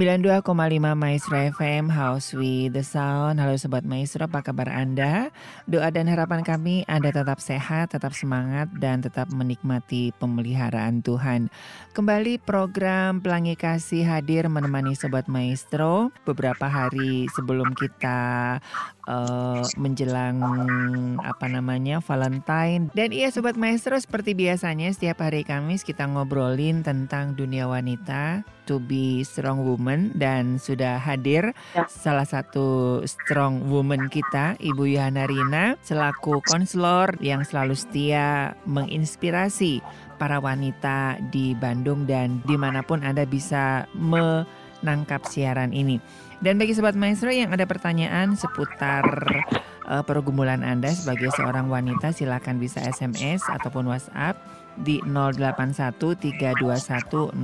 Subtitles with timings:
[0.00, 3.36] 92,5 Maestro FM House with the Sound.
[3.36, 5.28] Halo Sobat Maestro, apa kabar Anda?
[5.68, 11.52] Doa dan harapan kami Anda tetap sehat, tetap semangat, dan tetap menikmati pemeliharaan Tuhan.
[11.92, 18.56] Kembali program Pelangi Kasih hadir menemani Sobat Maestro beberapa hari sebelum kita
[19.06, 20.36] eh, menjelang
[21.20, 22.88] apa namanya Valentine.
[22.92, 28.78] Dan iya Sobat Maestro seperti biasanya setiap hari Kamis kita ngobrolin tentang dunia wanita to
[28.78, 31.86] be strong woman dan sudah hadir Ya.
[31.90, 39.82] salah satu strong woman kita Ibu Yohana Rina selaku konselor yang selalu setia menginspirasi
[40.18, 43.88] para wanita di Bandung dan di mana pun Anda bisa
[44.82, 46.00] menangkap siaran ini.
[46.40, 49.04] Dan bagi Sobat Maestro yang ada pertanyaan seputar
[49.86, 54.40] eh, pergumulan Anda sebagai seorang wanita silakan bisa SMS ataupun WhatsApp
[54.80, 57.36] di 081321000925.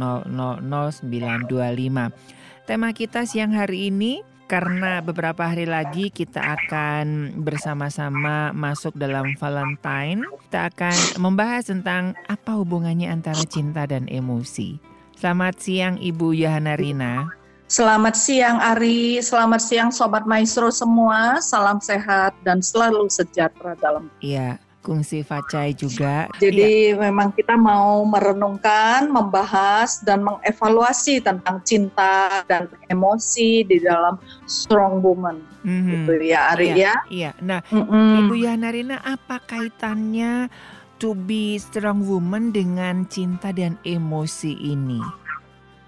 [2.66, 10.22] Tema kita siang hari ini karena beberapa hari lagi kita akan bersama-sama masuk dalam Valentine,
[10.46, 14.95] kita akan membahas tentang apa hubungannya antara cinta dan emosi.
[15.16, 17.24] Selamat siang Ibu Yohana Rina.
[17.72, 24.12] Selamat siang Ari, selamat siang Sobat Maestro semua, salam sehat dan selalu sejahtera dalam.
[24.20, 26.28] Iya, Kungsi Facai juga.
[26.36, 35.00] Jadi memang kita mau merenungkan, membahas dan mengevaluasi tentang cinta dan emosi di dalam Strong
[35.00, 36.06] Woman, mhm.
[36.06, 36.94] gitu ya Ari Iya, ya.
[37.08, 37.30] Iya.
[37.40, 38.28] Nah, Mm-mm.
[38.28, 40.52] Ibu Yohana Rina, apa kaitannya
[40.98, 45.00] to be strong woman dengan cinta dan emosi ini?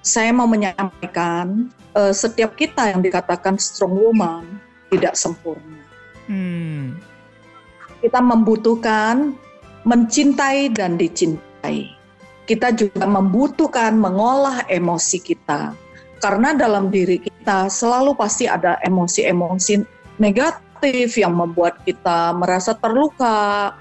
[0.05, 4.45] Saya mau menyampaikan eh, setiap kita yang dikatakan strong woman
[4.89, 5.85] tidak sempurna.
[6.29, 7.01] Hmm.
[7.99, 9.33] kita membutuhkan
[9.89, 11.89] mencintai dan dicintai.
[12.45, 15.73] Kita juga membutuhkan mengolah emosi kita.
[16.21, 19.81] Karena dalam diri kita selalu pasti ada emosi-emosi
[20.21, 23.73] negatif yang membuat kita merasa terluka,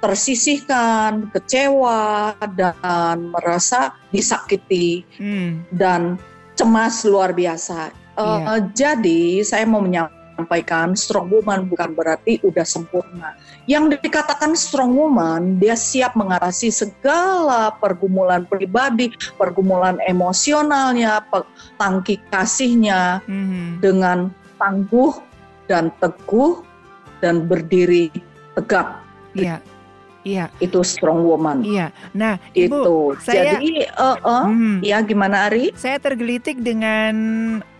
[0.00, 5.62] tersisihkan, kecewa, dan merasa disakiti Hmm.
[5.70, 6.16] dan
[6.56, 7.92] cemas luar biasa.
[8.16, 8.54] Eh, Iya.
[8.76, 13.36] Jadi saya mau menyampaikan strong woman bukan berarti udah sempurna.
[13.64, 21.24] Yang dikatakan strong woman, dia siap mengatasi segala pergumulan pribadi, pergumulan emosionalnya,
[21.80, 23.80] tangki kasihnya Mhm.
[23.84, 24.18] dengan
[24.60, 25.16] tangguh
[25.68, 26.60] dan teguh
[27.24, 28.12] dan berdiri
[28.58, 29.00] tegak.
[29.32, 29.62] Iya.
[30.20, 31.64] Iya, Itu strong woman.
[31.64, 31.96] iya.
[32.12, 32.96] Nah, Ibu, Itu.
[33.24, 34.84] saya- Jadi, eh, eh, mhm.
[34.84, 35.72] ya gimana Ari?
[35.72, 37.14] saya tergelitik dengan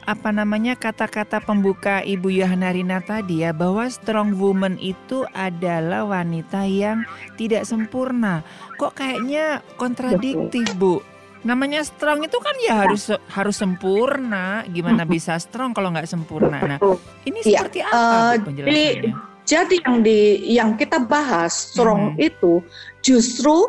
[0.00, 6.64] apa namanya kata-kata pembuka Ibu Yohana Rina tadi ya bahwa strong woman itu adalah wanita
[6.64, 7.04] yang
[7.36, 8.40] tidak sempurna.
[8.74, 11.04] Kok kayaknya kontradiktif, Bu?
[11.40, 14.64] Namanya strong itu kan ya harus harus sempurna.
[14.66, 16.58] Gimana bisa strong kalau nggak sempurna?
[16.58, 16.78] Nah,
[17.22, 19.12] ini Iya, seperti apa Bu, penjelasannya?
[19.50, 22.22] Jadi yang di yang kita bahas strong Mhm.
[22.22, 22.62] itu
[23.02, 23.66] justru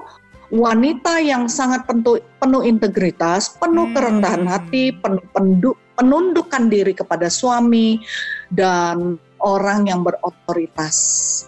[0.54, 3.96] wanita yang sangat penuh, penuh integritas, penuh Hmm.
[3.98, 7.98] kerendahan hati, penuh pendu- penundukan diri kepada suami
[8.54, 10.98] dan orang yang berotoritas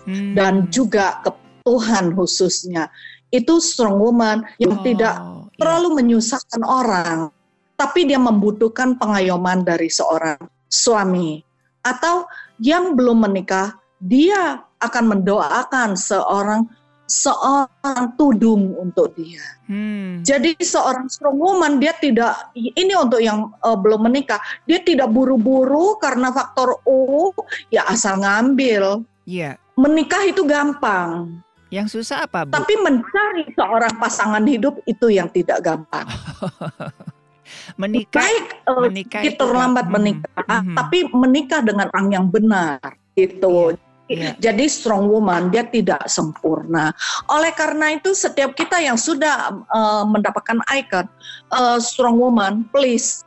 [0.09, 0.33] Hmm.
[0.33, 1.29] dan juga ke
[1.61, 2.89] Tuhan khususnya.
[3.29, 5.57] Itu strong woman yang Oh, tidak iya.
[5.61, 7.29] terlalu menyusahkan orang,
[7.77, 11.43] tapi dia membutuhkan pengayoman dari seorang suami
[11.83, 12.25] atau
[12.57, 16.67] yang belum menikah, dia akan mendoakan seorang
[17.03, 19.43] seorang tudung untuk dia.
[19.67, 20.23] Hmm.
[20.23, 25.95] Jadi seorang strong woman dia tidak ini untuk yang eh, belum menikah, dia tidak buru-buru
[25.99, 27.31] karena faktor U
[27.69, 29.03] ya asal ngambil.
[29.23, 29.55] Iya.
[29.73, 31.39] Menikah itu gampang,
[31.71, 32.53] Yang susah apa, Bu?
[32.53, 36.05] tapi mencari seorang pasangan hidup itu yang tidak gampang.
[37.81, 40.75] Menikah Baik menikah itu terlambat kan- menikah, Mhm.
[40.77, 42.79] tapi menikah dengan orang yang benar
[43.13, 43.73] gitu.
[44.07, 44.35] Iya.
[44.39, 46.91] Jadi strong woman dia tidak sempurna.
[47.31, 51.07] Oleh karena itu setiap kita yang sudah eh, mendapatkan icon
[51.53, 53.23] eh, strong woman, please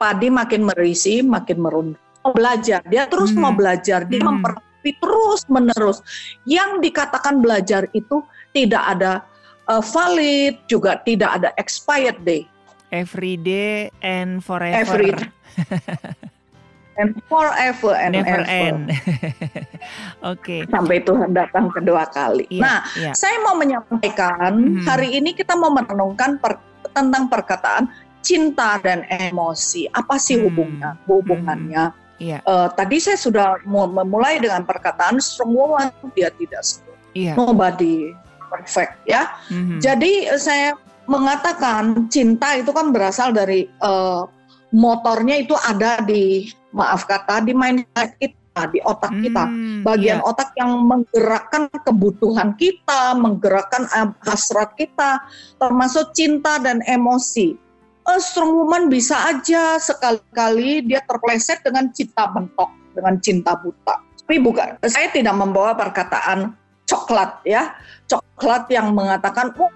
[0.00, 2.00] padi makin merisi, makin merunduk.
[2.20, 3.48] mau belajar, dia terus Hmm.
[3.48, 4.44] mau belajar, dia Hmm.
[4.44, 6.04] memperbaiki terus menerus.
[6.44, 8.20] Yang dikatakan belajar itu
[8.52, 9.24] tidak ada
[9.72, 12.44] uh, valid, juga tidak ada expired day.
[12.92, 14.76] Every day and forever.
[14.84, 15.16] Every
[17.00, 18.44] and forever and Never ever.
[18.44, 18.92] end.
[20.32, 20.68] Oke.
[20.68, 22.44] Sampai Tuhan datang kedua kali.
[22.48, 23.12] Iya, Nah, iya.
[23.16, 24.84] saya mau menyampaikan Mhm.
[24.84, 26.60] hari ini kita mau merenungkan per-
[26.92, 27.88] tentang perkataan
[28.20, 29.88] cinta dan emosi.
[29.90, 30.44] Apa sih Hmm.
[30.46, 31.84] hubungan hubungannya?
[32.20, 32.44] Iya.
[32.44, 37.00] Eh, tadi saya sudah mu- memulai dengan perkataan woman dia tidak sempurna.
[37.16, 37.32] Iya.
[37.34, 38.12] Nobody
[38.46, 39.32] perfect ya.
[39.48, 39.80] Mhm.
[39.80, 40.76] Jadi eh, saya
[41.08, 44.22] mengatakan cinta itu kan berasal dari eh,
[44.70, 49.44] motornya itu ada di maaf kata di mindset kita, di otak kita.
[49.46, 50.26] Hmm, Bagian iya.
[50.26, 55.22] otak yang menggerakkan kebutuhan kita, menggerakkan eh, hasrat kita,
[55.58, 57.54] termasuk cinta dan emosi.
[58.08, 64.02] A strong woman bisa aja sekali-kali dia terpleset dengan cinta bentok, dengan cinta buta.
[64.24, 66.54] Tapi bukan, saya tidak membawa perkataan
[66.88, 67.74] coklat ya,
[68.10, 69.70] coklat yang mengatakan "Wah,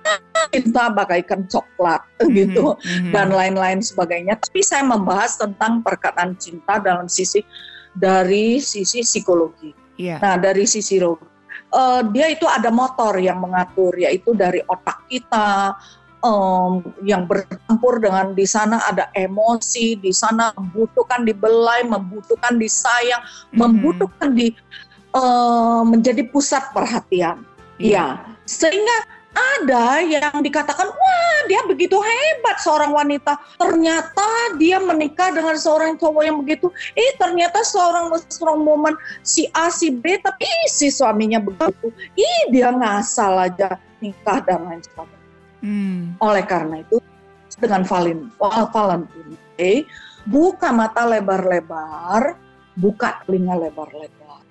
[0.55, 2.03] cinta bagaikan coklat
[2.39, 3.13] gitu Mhm, mhm.
[3.13, 4.39] dan lain-lain sebagainya.
[4.39, 7.43] Tapi saya membahas tentang perkataan cinta dalam sisi
[7.95, 9.75] dari sisi psikologi.
[9.99, 10.19] Iya.
[10.19, 15.75] Nah, dari sisi eh, dia itu ada motor yang mengatur, yaitu dari otak kita
[16.25, 23.23] em, yang bercampur dengan di sana ada emosi, di sana membutuhkan dibelai, membutuhkan disayang,
[23.53, 23.59] Mhm.
[23.59, 24.51] membutuhkan di
[25.15, 27.47] eh, menjadi pusat perhatian.
[27.79, 28.19] Iya.
[28.19, 28.97] Ya, sehingga
[29.35, 33.37] ada yang dikatakan, wah dia begitu hebat seorang wanita.
[33.59, 36.71] Ternyata dia menikah dengan seorang cowok yang begitu.
[36.95, 38.95] Eh ternyata seorang strong woman
[39.27, 41.91] si A si B, tapi si suaminya begitu.
[42.15, 45.29] Ih dia ngasal aja nikah dan lain sebagainya.
[45.65, 46.01] Hmm.
[46.21, 47.01] Oleh karena itu
[47.57, 48.29] dengan Valin,
[48.71, 49.87] Valentine Day,
[50.27, 52.37] buka mata lebar-lebar,
[52.77, 54.43] buka telinga lebar-lebar.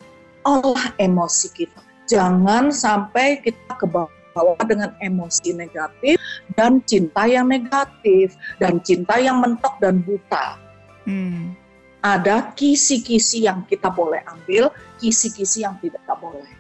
[0.43, 1.81] Olah emosi kita.
[2.03, 4.22] Jangan sampai kita ke bawah
[4.65, 6.17] dengan emosi negatif
[6.57, 10.57] dan cinta yang negatif dan cinta yang mentok dan buta.
[11.05, 11.53] Hmm.
[12.03, 16.51] Ada kisi-kisi yang kita boleh ambil, kisi-kisi yang tidak boleh.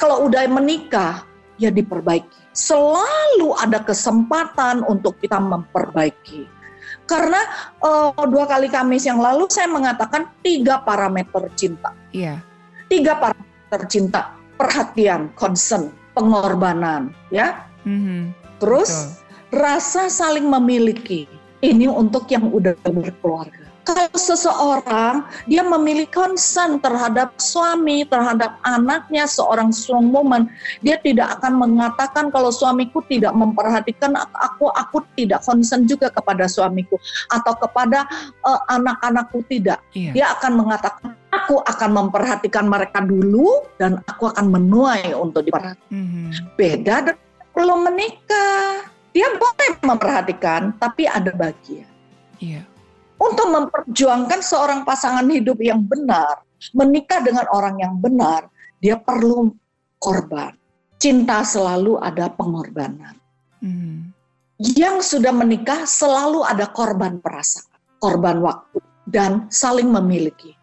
[0.00, 1.22] Kalau udah menikah,
[1.56, 2.42] ya diperbaiki.
[2.52, 6.50] Selalu ada kesempatan untuk kita memperbaiki.
[7.06, 7.40] Karena
[7.78, 11.94] eh, dua kali Kamis yang lalu saya mengatakan tiga parameter cinta.
[12.10, 12.42] Iya.
[12.90, 14.34] Tiga parameter cinta.
[14.58, 17.12] Perhatian, concern, pengorbanan.
[17.32, 17.66] ya.
[17.88, 18.32] Mhm.
[18.62, 18.90] Terus
[19.50, 19.58] Betul.
[19.64, 21.26] rasa saling memiliki.
[21.62, 23.71] Ini untuk yang udah berkeluarga.
[23.82, 30.46] Kalau seseorang dia memiliki concern terhadap suami, terhadap anaknya, seorang strong woman,
[30.86, 36.94] dia tidak akan mengatakan kalau suamiku tidak memperhatikan aku, aku tidak concern juga kepada suamiku
[37.34, 38.06] atau kepada
[38.46, 39.82] eh, anak-anakku tidak.
[39.98, 40.10] Iya.
[40.14, 46.54] Dia akan mengatakan aku akan memperhatikan mereka dulu dan aku akan menuai untuk diperhatikan Mhm.
[46.54, 48.88] beda dengan belum menikah.
[49.12, 51.84] Dia boleh memperhatikan, tapi ada bagian.
[52.40, 52.64] Iya.
[53.22, 56.42] Untuk memperjuangkan seorang pasangan hidup yang benar,
[56.74, 58.50] menikah dengan orang yang benar,
[58.82, 59.54] dia perlu
[60.02, 60.50] korban.
[60.98, 63.14] Cinta selalu ada pengorbanan.
[63.62, 64.10] Mhm.
[64.58, 70.54] Yang sudah menikah selalu ada korban perasaan, korban waktu, dan saling memiliki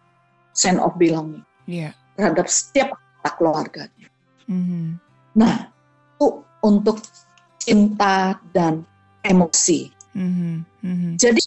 [0.52, 1.96] sense of belonging Iya.
[2.16, 4.08] terhadap setiap anggota keluarganya.
[4.48, 5.00] Mhm.
[5.36, 5.68] Nah,
[6.16, 7.00] itu untuk
[7.60, 8.84] cinta dan
[9.24, 9.92] emosi.
[10.16, 10.64] Mhm.
[10.80, 11.10] Mhm.
[11.20, 11.40] Jadi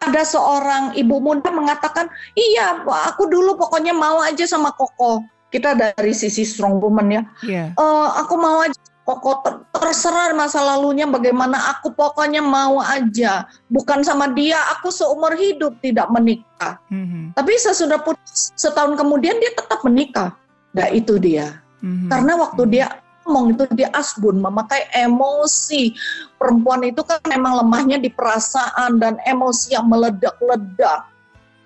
[0.00, 5.24] ada seorang ibu muda mengatakan, iya aku dulu pokoknya mau aja sama Koko.
[5.48, 7.64] Kita dari sisi strong woman ya, Iya.
[7.72, 8.76] "Eh, aku mau aja
[9.06, 13.46] Koko ter- terserah masa lalunya bagaimana aku pokoknya mau aja.
[13.70, 16.82] Bukan sama dia, aku seumur hidup tidak menikah.
[16.90, 17.30] Mhm.
[17.38, 20.34] Tapi sesudah putus setahun kemudian dia tetap menikah.
[20.74, 21.62] Nah itu dia.
[21.86, 22.10] Mhm.
[22.10, 22.70] Karena waktu Mhm.
[22.74, 22.86] dia
[23.26, 25.90] ngomong itu dia asbun, memakai emosi.
[26.38, 31.10] Perempuan itu kan memang lemahnya di perasaan dan emosi yang meledak-ledak.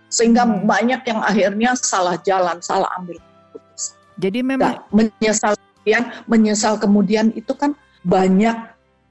[0.09, 0.64] Sehingga Hmm.
[0.64, 3.21] banyak yang akhirnya salah jalan, salah ambil
[3.52, 3.95] keputusan.
[4.17, 8.57] Jadi memang Nah, menyesal kemudian, menyesal kemudian itu kan banyak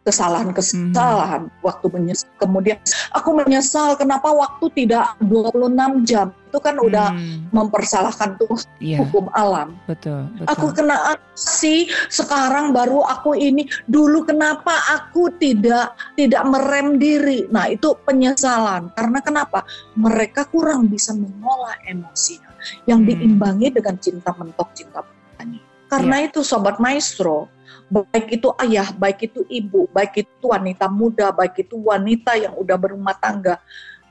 [0.10, 2.30] kesalahan-kesalahan waktu menyesal.
[2.42, 2.78] Kemudian
[3.14, 6.34] aku menyesal kenapa waktu tidak 26 jam.
[6.50, 7.46] Itu kan udah Hmm.
[7.54, 9.78] mempersalahkan tuh Iya, hukum alam.
[9.86, 10.50] betul, betul.
[10.50, 17.46] Aku kena sih sekarang baru aku ini dulu kenapa aku tidak tidak merem diri.
[17.54, 18.90] Nah, itu penyesalan.
[18.98, 19.62] Karena kenapa?
[19.94, 22.50] Mereka kurang bisa mengolah emosinya
[22.90, 23.10] yang Hmm.
[23.14, 25.62] diimbangi dengan cinta mentok cinta bertani.
[25.86, 27.46] Karena itu sobat maestro,
[27.90, 32.78] baik itu ayah, baik itu ibu, baik itu wanita muda, baik itu wanita yang udah
[32.78, 33.58] berumah tangga,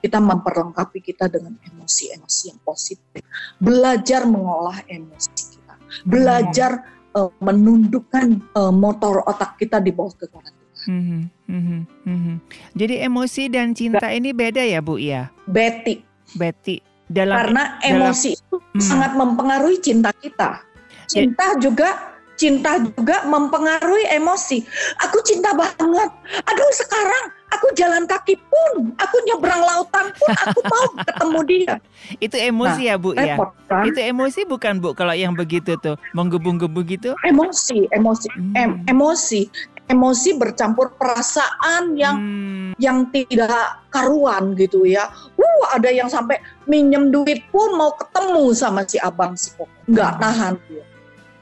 [0.03, 3.23] kita memperlengkapi kita dengan emosi-emosi yang positif.
[3.59, 5.75] Belajar mengolah emosi kita.
[6.03, 10.59] Belajar uh, menundukkan uh, motor otak kita di bawah kekuatan
[10.89, 12.37] Hmm, hmm, hmm,
[12.73, 15.29] Jadi emosi dan cinta ini beda ya Bu ya?
[15.45, 16.01] Betty.
[16.39, 16.81] Betty.
[17.09, 18.81] Dalam, Karena emosi dalam, itu hmm.
[18.81, 20.65] sangat mempengaruhi cinta kita.
[21.05, 21.61] Cinta ya.
[21.61, 24.63] juga cinta juga mempengaruhi emosi.
[25.05, 26.11] Aku cinta banget.
[26.47, 31.75] Aduh sekarang aku jalan kaki pun, aku nyebrang lautan pun, aku mau ketemu dia.
[32.23, 33.37] Itu emosi nah, ya Bu ya?
[33.67, 33.85] Kan?
[33.91, 37.11] Itu emosi bukan Bu kalau yang begitu tuh, menggebu-gebu gitu?
[37.27, 38.55] Emosi, emosi, hmm.
[38.57, 39.51] em, emosi.
[39.89, 42.77] Emosi bercampur perasaan yang hmm.
[42.77, 45.09] yang tidak karuan gitu ya.
[45.41, 46.37] Uh, ada yang sampai
[46.69, 49.65] minjem duit pun mau ketemu sama si abang si kok.
[49.89, 50.21] Nggak hmm.
[50.21, 50.88] nahan dia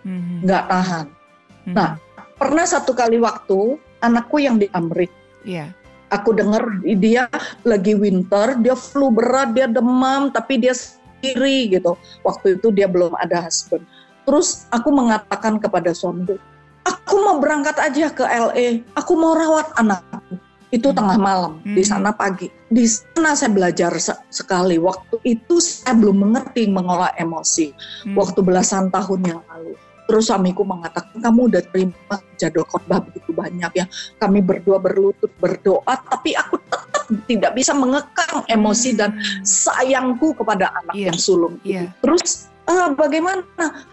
[0.07, 0.39] mm-hmm.
[0.47, 1.07] nggak tahan.
[1.11, 1.75] Mm-hmm.
[1.75, 1.91] Nah,
[2.39, 3.75] pernah satu kali waktu
[4.07, 5.75] anakku yang di Amerika, yeah.
[6.15, 7.27] aku dengar dia
[7.67, 11.99] lagi winter, dia flu berat, dia demam, tapi dia sendiri gitu.
[12.23, 13.83] Waktu itu dia belum ada husband.
[14.27, 16.39] Terus aku mengatakan kepada suamiku,
[16.87, 20.39] aku mau berangkat aja ke LA, aku mau rawat anakku.
[20.75, 20.99] Itu hmm.
[20.99, 21.79] tengah malam, hmm.
[21.79, 22.51] di sana pagi.
[22.67, 23.95] Di sana saya belajar
[24.35, 24.83] sekali.
[24.83, 27.71] Waktu itu saya belum mengerti mengolah emosi.
[28.03, 28.19] Hmm.
[28.19, 29.79] Waktu belasan tahun yang lalu.
[30.07, 33.85] Terus suamiku mengatakan, kamu udah terima jadwal khotbah begitu banyak ya.
[34.23, 36.87] Kami berdua berlutut berdoa, tapi aku tetap
[37.27, 41.11] tidak bisa mengekang emosi dan sayangku kepada anak yeah.
[41.11, 41.59] yang sulung.
[41.67, 41.91] Yeah.
[42.03, 43.43] Terus uh, bagaimana?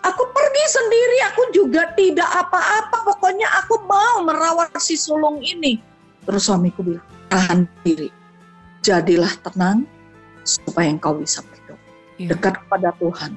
[0.05, 3.09] Aku pergi sendiri, aku juga tidak apa-apa.
[3.09, 5.81] Pokoknya aku mau merawat si sulung ini.
[6.29, 8.13] Terus suamiku bilang, tahan diri.
[8.85, 9.89] Jadilah tenang
[10.45, 11.79] supaya engkau bisa berdoa.
[12.21, 12.29] Yeah.
[12.37, 13.33] Dekat kepada Tuhan,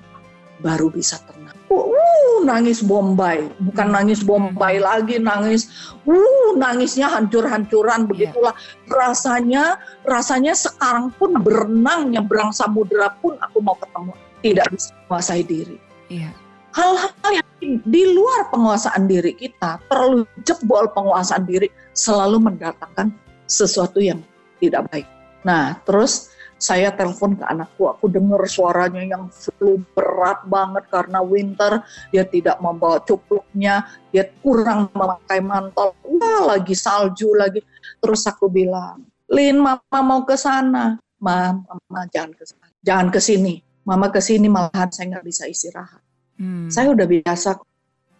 [0.67, 1.55] baru bisa tenang.
[1.71, 4.87] Uh, nangis Bombay, bukan nangis Bombay hmm.
[4.87, 8.09] lagi, nangis, uh, nangisnya hancur-hancuran iya.
[8.11, 8.55] begitulah.
[8.55, 8.91] Yeah.
[8.91, 9.65] Rasanya,
[10.03, 15.79] rasanya sekarang pun berenang nyebrang samudera pun aku mau ketemu, tidak bisa menguasai diri.
[16.11, 16.35] Yeah.
[16.75, 17.49] Hal-hal yang
[17.89, 23.15] di luar penguasaan diri kita, terlalu jebol penguasaan diri, selalu mendatangkan
[23.49, 24.21] sesuatu yang
[24.61, 25.09] tidak baik.
[25.47, 31.85] Nah, terus saya telepon ke anakku, aku dengar suaranya yang flu berat banget karena winter,
[32.09, 37.61] dia tidak membawa cupluknya, dia kurang memakai mantel, wah lagi salju lagi.
[38.01, 40.97] Terus aku bilang, Lin, mama mau ke sana.
[41.21, 43.55] Mama, mama jangan ke sana, jangan ke sini.
[43.87, 46.03] Mama ke sini malahan saya nggak bisa istirahat.
[46.37, 46.69] Hmm.
[46.73, 47.57] Saya udah biasa,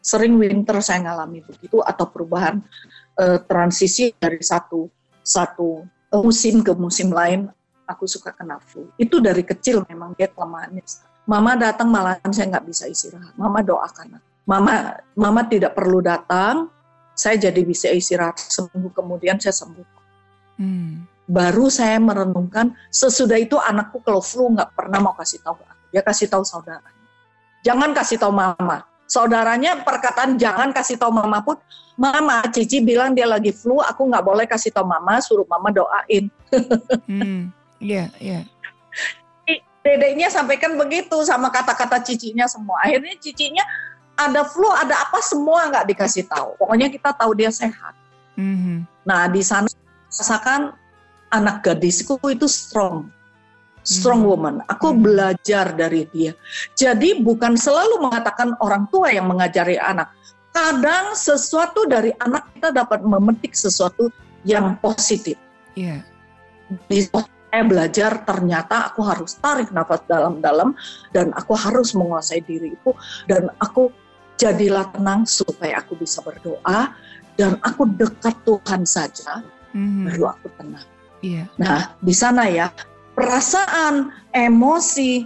[0.05, 2.63] sering winter saya ngalami begitu atau perubahan
[3.19, 4.87] uh, transisi dari satu
[5.27, 5.83] satu
[6.23, 7.51] musim ke musim lain
[7.87, 8.91] aku suka kena flu.
[8.99, 10.83] Itu dari kecil memang dia kelemahannya.
[11.27, 13.35] Mama datang malah saya nggak bisa istirahat.
[13.39, 14.19] Mama doakan.
[14.47, 16.71] Mama mama tidak perlu datang,
[17.15, 18.39] saya jadi bisa istirahat.
[18.39, 19.87] Seminggu kemudian saya sembuh.
[20.61, 21.07] Hmm.
[21.27, 25.85] Baru saya merenungkan sesudah itu anakku kalau flu nggak pernah mau kasih tahu aku.
[25.91, 26.95] Dia kasih tahu saudaranya.
[27.67, 28.87] Jangan kasih tahu mama.
[29.07, 31.59] Saudaranya perkataan jangan kasih tahu mama pun,
[31.99, 36.31] mama Cici bilang dia lagi flu, aku nggak boleh kasih tahu mama, suruh mama doain.
[37.11, 37.51] hmm.
[37.81, 38.41] Iya, iya.
[39.87, 42.83] Dedeknya sampaikan begitu sama kata-kata cicinya semua.
[42.83, 43.63] Akhirnya cicinya
[44.19, 46.59] ada flu, ada apa semua nggak dikasih tahu.
[46.59, 47.95] Pokoknya kita tahu dia sehat.
[48.35, 48.77] Mm-hmm.
[49.07, 49.71] Nah di sana
[50.11, 50.75] rasakan
[51.31, 53.15] anak gadisku itu strong,
[53.87, 54.43] strong mm-hmm.
[54.43, 54.55] woman.
[54.67, 55.05] Aku mm-hmm.
[55.07, 56.35] belajar dari dia.
[56.75, 60.11] Jadi bukan selalu mengatakan orang tua yang mengajari anak.
[60.51, 64.11] Kadang sesuatu dari anak kita dapat memetik sesuatu
[64.43, 65.39] yang positif.
[65.79, 66.03] Yeah
[67.57, 70.77] saya belajar ternyata aku harus tarik nafas dalam-dalam
[71.17, 72.93] dan aku harus menguasai diriku
[73.25, 73.89] dan aku
[74.37, 76.93] jadilah tenang supaya aku bisa berdoa
[77.41, 79.41] dan aku dekat Tuhan saja
[79.73, 80.05] mm-hmm.
[80.05, 80.85] baru aku tenang.
[81.25, 81.49] Yeah.
[81.57, 82.69] Nah di sana ya
[83.17, 85.25] perasaan emosi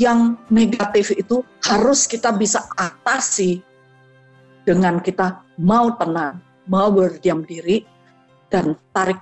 [0.00, 3.60] yang negatif itu harus kita bisa atasi
[4.64, 7.84] dengan kita mau tenang, mau berdiam diri
[8.48, 9.20] dan tarik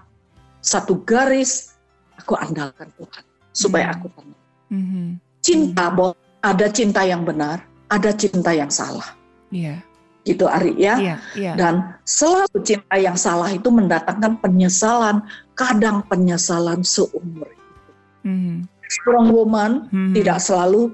[0.63, 1.76] satu garis
[2.19, 3.25] aku andalkan Tuhan
[3.57, 4.03] supaya mm-hmm.
[4.03, 4.43] aku tenang.
[4.73, 5.09] Mm-hmm.
[5.41, 6.13] Cinta, mm-hmm.
[6.43, 9.07] ada cinta yang benar, ada cinta yang salah.
[9.49, 9.79] Iya.
[9.79, 9.81] Yeah.
[10.27, 10.95] Gitu Ari ya.
[10.99, 11.55] Yeah, yeah.
[11.55, 15.23] Dan selalu cinta yang salah itu mendatangkan penyesalan,
[15.55, 17.95] kadang penyesalan seumur hidup.
[18.27, 18.57] Mm-hmm.
[18.91, 20.15] Strong woman mm-hmm.
[20.19, 20.91] tidak selalu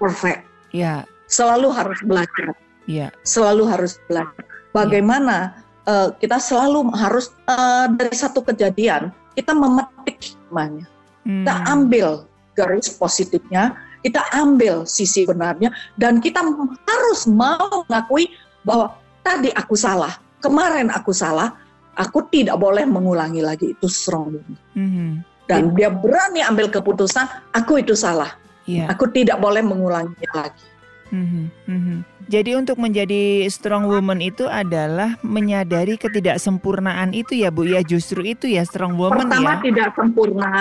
[0.00, 0.48] perfect.
[0.72, 1.04] Yeah.
[1.28, 2.56] Selalu harus belajar.
[2.88, 3.12] Yeah.
[3.22, 4.48] Selalu harus belajar.
[4.72, 6.08] Bagaimana yeah.
[6.08, 10.84] uh, kita selalu harus uh, dari satu kejadian kita memetik hikmahnya.
[11.24, 11.44] Hmm.
[11.44, 12.08] Kita ambil
[12.52, 13.72] garis positifnya,
[14.04, 16.44] kita ambil sisi benarnya, dan kita
[16.84, 18.28] harus mau mengakui
[18.68, 18.92] bahwa
[19.24, 21.56] tadi aku salah, kemarin aku salah,
[21.96, 24.36] aku tidak boleh mengulangi lagi itu strong.
[24.76, 25.24] Hmm.
[25.50, 28.38] dan dia berani ambil keputusan aku itu salah.
[28.70, 28.86] Iya.
[28.94, 30.62] Aku tidak boleh mengulanginya lagi.
[31.10, 31.96] Mhm, mhm.
[32.30, 38.46] Jadi untuk menjadi strong woman itu adalah menyadari ketidaksempurnaan itu ya Bu ya justru itu
[38.46, 39.66] ya strong woman Pertama ya.
[39.66, 40.54] tidak sempurna,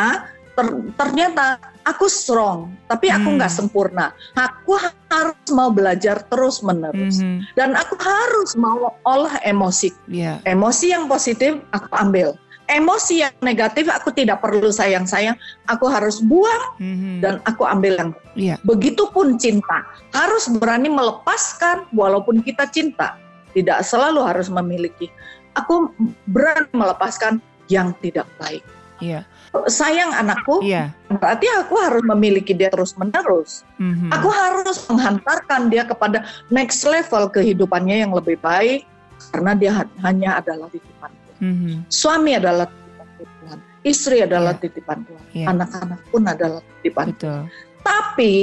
[0.57, 3.37] ter- ternyata aku strong, tapi aku Hmm.
[3.37, 4.09] nggak sempurna.
[4.33, 9.93] Aku harus mau belajar terus menerus, Mhm, dan aku harus mau olah emosi.
[10.09, 10.41] Iya.
[10.49, 12.33] Emosi yang positif aku ambil,
[12.69, 15.33] emosi yang negatif aku tidak perlu sayang-sayang,
[15.65, 17.19] aku harus buang Mhm.
[17.19, 18.11] dan aku ambil yang.
[18.37, 18.55] Iya.
[18.61, 19.83] Begitupun cinta,
[20.13, 23.17] harus berani melepaskan walaupun kita cinta,
[23.57, 25.09] tidak selalu harus memiliki.
[25.57, 25.89] Aku
[26.29, 28.61] berani melepaskan yang tidak baik.
[29.01, 29.25] Iya.
[29.65, 30.93] Sayang anakku, Iya.
[31.09, 33.65] berarti aku harus memiliki dia terus-menerus.
[33.81, 34.13] Mhm.
[34.13, 36.21] Aku harus menghantarkan dia kepada
[36.53, 38.85] next level kehidupannya yang lebih baik
[39.33, 41.09] karena dia ha- hanya adalah titipan
[41.39, 41.87] Mhm.
[41.87, 44.61] Suami adalah titipan Tuhan, istri adalah Iya.
[44.61, 45.45] titipan Tuhan, Iya.
[45.51, 47.05] anak-anak pun adalah titipan.
[47.15, 47.41] Betul.
[47.83, 48.35] Tapi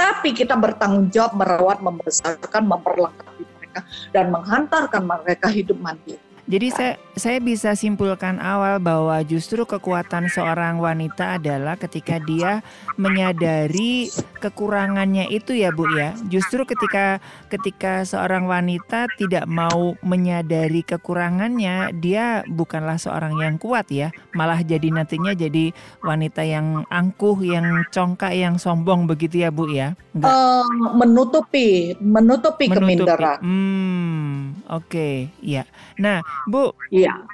[0.00, 3.80] tapi kita bertanggung jawab merawat, membesarkan, memperlengkapi mereka
[4.16, 6.16] dan menghantarkan mereka hidup mandiri.
[6.50, 12.58] Jadi saya saya bisa simpulkan awal bahwa justru kekuatan seorang wanita adalah ketika dia
[12.98, 14.10] menyadari
[14.40, 16.16] kekurangannya itu ya Bu ya.
[16.32, 17.20] Justru ketika
[17.52, 24.88] ketika seorang wanita tidak mau menyadari kekurangannya, dia bukanlah seorang yang kuat ya, malah jadi
[24.88, 29.92] nantinya jadi wanita yang angkuh, yang congkak, yang sombong begitu ya Bu ya.
[30.16, 30.66] Enggak Eh,
[30.96, 31.68] menutupi,
[32.00, 33.38] menutupi, keminderan.
[33.44, 35.68] Hmm, oke, ya.
[36.00, 37.28] Nah, Bu, Iya.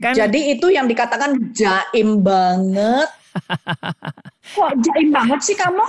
[0.00, 3.19] kan Jadi itu yang dikatakan jaim banget.
[4.56, 5.84] Kok jaim banget sih kamu?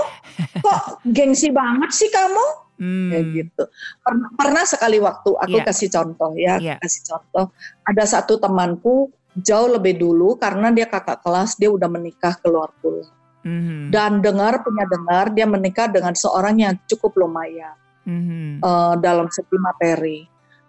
[0.62, 2.46] Kok gengsi banget sih kamu?
[2.82, 3.64] hmm, Kayak gitu.
[4.02, 5.66] Pernah, pernah sekali waktu aku Iya.
[5.70, 6.76] kasih contoh ya, Iya.
[6.82, 7.46] kasih contoh.
[7.86, 13.06] Ada satu temanku jauh lebih dulu karena dia kakak kelas, dia udah menikah keluar pulau.
[13.42, 17.74] mhm, Dan dengar punya dengar dia menikah dengan seorang yang cukup lumayan
[18.06, 20.20] mhm, eh, dalam segi materi.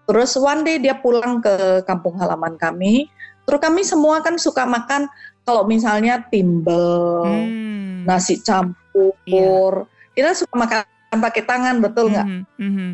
[0.08, 3.06] Terus one day dia pulang ke kampung halaman kami.
[3.42, 5.10] Terus kami semua kan suka makan
[5.42, 9.86] kalau misalnya timbel, hmm, nasi campur.
[10.12, 10.84] Kita suka makan
[11.18, 12.26] pakai tangan, betul nggak?
[12.28, 12.90] mhm, mhm,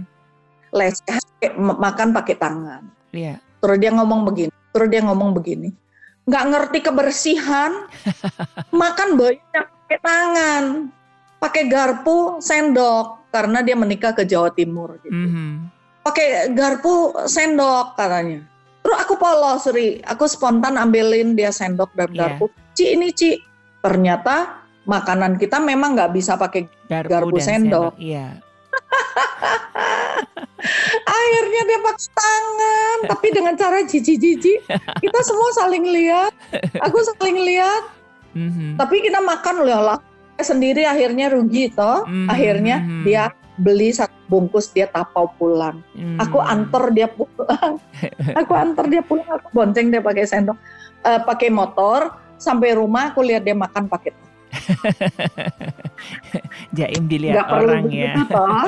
[0.69, 1.19] Leceh
[1.57, 2.83] m- makan pakai tangan.
[3.11, 3.41] Iya.
[3.59, 4.53] Terus dia ngomong begini.
[4.71, 5.69] Terus dia ngomong begini.
[6.29, 7.73] Nggak ngerti kebersihan,
[8.85, 10.63] makan banyak pakai tangan,
[11.41, 13.29] pakai garpu, sendok.
[13.29, 14.97] Karena dia menikah ke Jawa Timur.
[15.05, 15.13] Gitu.
[15.13, 15.69] mhm,
[16.01, 18.41] pakai garpu sendok katanya.
[18.89, 20.01] Terus aku polos, Ri.
[20.01, 22.41] Aku spontan ambilin dia sendok dan Iya.
[22.41, 22.49] garpu.
[22.73, 23.37] Ci ini Ci.
[23.85, 26.65] Ternyata makanan kita memang nggak bisa pakai.
[26.89, 27.93] Garpu, Garpu dan sendok.
[28.01, 28.41] Iya.
[31.05, 34.65] Akhirnya dia pakai tangan, tapi dengan cara jijik-jijik.
[35.05, 36.33] Kita semua saling lihat.
[36.81, 37.93] Aku saling lihat.
[38.33, 40.01] mhm, Tapi kita makan loh lah.
[40.39, 42.03] Sendiri akhirnya rugi toh.
[42.05, 43.03] Mhm, Akhirnya mhm.
[43.03, 43.23] dia
[43.55, 45.83] beli satu bungkus dia tapau pulang.
[45.91, 46.15] mhm.
[46.17, 47.75] aku antar dia pulang
[48.39, 50.55] aku antar dia pulang aku bonceng dia pakai sendok
[51.01, 54.15] eh, pakai motor sampai rumah aku lihat dia makan pakai
[56.71, 58.15] Jaim dilihat perlu orang ya.
[58.15, 58.67] begitu toh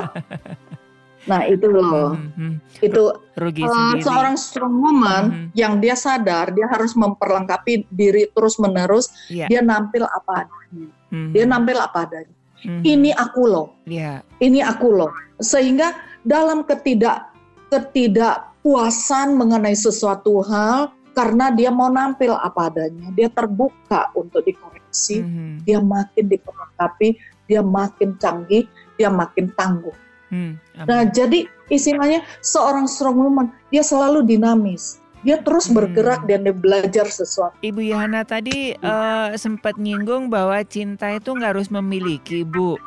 [1.31, 3.03] nah itu loh Mhm, itu
[3.37, 4.01] Rugi sendiri.
[4.03, 5.47] seorang strong woman Mhm.
[5.53, 9.47] yang dia sadar dia harus memperlengkapi diri terus menerus Iya.
[9.47, 14.23] dia nampil apa adanya Mhm, dia nampil apa adanya mhm, ini aku loh Iya.
[14.39, 15.11] ini aku loh.
[15.41, 17.33] Sehingga dalam ketidak
[17.71, 25.67] ketidakpuasan mengenai sesuatu hal karena dia mau nampil apa adanya, dia terbuka untuk dikoreksi, mhm,
[25.67, 27.19] dia makin diperlengkapi,
[27.51, 29.95] dia makin canggih, dia makin tangguh.
[30.31, 30.55] hmm.
[30.87, 35.00] Nah, jadi istilahnya seorang strong woman, dia selalu dinamis.
[35.21, 35.77] Dia terus Hmm.
[35.77, 37.53] bergerak dan dia belajar sesuatu.
[37.61, 42.81] Ibu Yohana tadi eh, sempat nyinggung bahwa cinta itu nggak harus memiliki, Bu.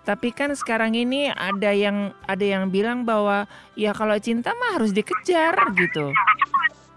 [0.00, 4.92] Tapi kan sekarang ini ada yang ada yang bilang bahwa ya kalau cinta mah harus
[4.92, 6.12] dikejar gitu.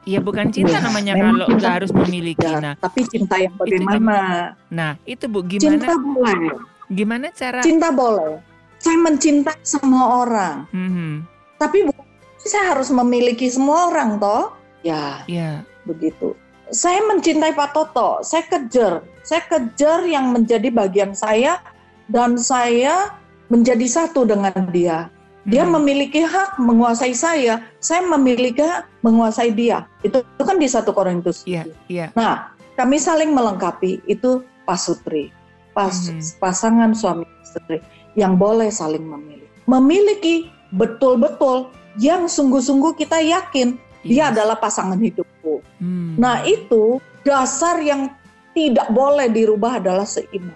[0.04, 2.44] Ya bukan cinta Ya, namanya kalau cinta nggak harus memiliki.
[2.44, 4.56] Ya, Nah, tapi cinta yang bagaimana?
[4.68, 6.56] nah itu Bu Cinta gimana boleh.
[6.90, 8.40] gimana cara Cinta boleh.
[8.78, 10.64] Saya mencintai semua orang.
[10.70, 12.06] Mhm, Tapi bukan
[12.40, 14.56] saya harus memiliki semua orang toh.
[14.88, 15.52] Ya, ya.
[15.84, 16.32] begitu.
[16.72, 19.04] Saya mencintai Pak Toto, saya kejar.
[19.24, 21.60] Saya kejar yang menjadi bagian saya
[22.12, 23.16] dan saya
[23.52, 25.12] menjadi satu dengan dia.
[25.48, 29.88] Dia mhm, memiliki hak menguasai saya, saya memiliki hak menguasai dia.
[30.04, 31.48] Itu, itu kan di satu Korintus.
[31.48, 32.12] Iya, iya.
[32.20, 35.32] Nah, kami saling melengkapi itu pasutri,
[35.72, 36.20] pas, Mhm.
[36.44, 37.80] pasangan suami istri
[38.20, 39.48] yang boleh saling memilih.
[39.72, 44.32] Memiliki betul-betul yang sungguh-sungguh kita yakin dia Yes.
[44.32, 45.62] adalah pasangan hidupku.
[45.78, 48.12] Hmm, Nah, itu dasar yang
[48.52, 50.54] tidak boleh dirubah adalah seiman.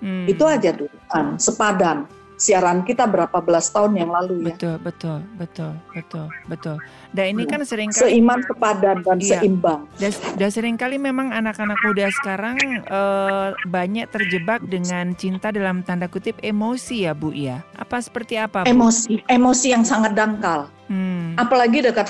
[0.00, 0.24] Hmm.
[0.24, 2.08] Itu aja dulu, kan, sepadan.
[2.34, 4.56] Siaran kita berapa belas tahun yang lalu ya.
[4.56, 6.76] Betul, betul, betul, betul, betul.
[7.12, 9.44] Dan ini kan sering Seiman, sepadan, dan Iya.
[9.44, 9.84] seimbang.
[10.00, 10.08] dan,
[10.40, 16.40] dan sering kali memang anak-anak muda sekarang eh, banyak terjebak dengan cinta dalam tanda kutip
[16.40, 17.60] emosi ya Bu ya.
[17.76, 18.72] Apa seperti apa Bu?
[18.72, 20.72] Emosi, emosi yang sangat dangkal.
[20.88, 22.08] Hmm, Apalagi dekat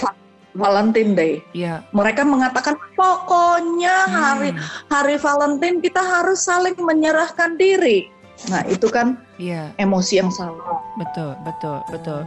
[0.53, 1.33] Valentine Day.
[1.53, 1.87] ya.
[1.91, 8.11] Mereka mengatakan pokoknya hari Hmm, hari Valentine kita harus saling menyerahkan diri.
[8.49, 10.81] Nah, itu kan Iya, emosi yang salah.
[10.97, 12.21] betul, betul, betul.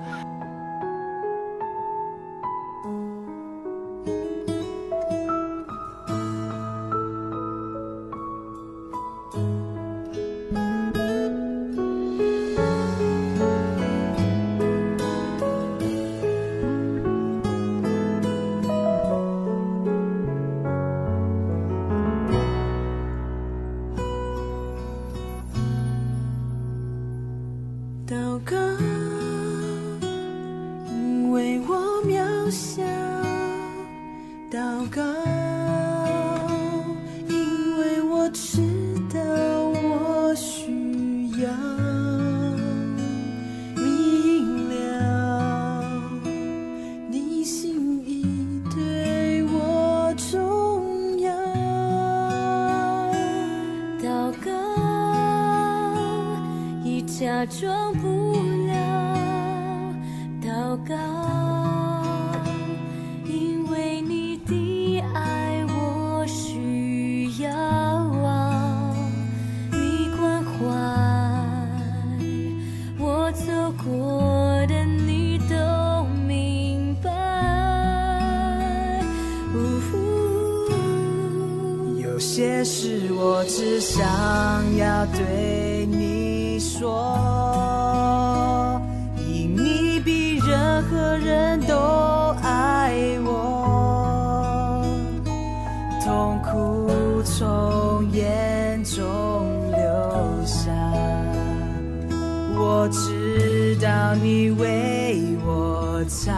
[106.05, 106.33] 在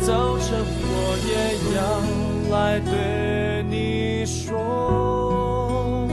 [0.00, 0.48] 早晨，
[0.82, 1.30] 我也
[1.76, 1.78] 要
[2.54, 6.08] 来对你说，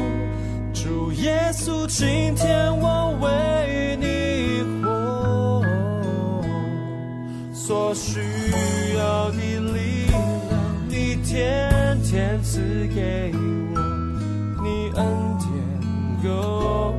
[0.74, 5.64] 主耶稣，今天我为你活，
[7.54, 8.20] 所需
[8.98, 10.22] 要的力量，
[10.88, 13.32] 你天天赐给
[13.74, 13.80] 我，
[14.64, 15.06] 你恩
[15.40, 15.48] 典
[16.24, 16.97] 够。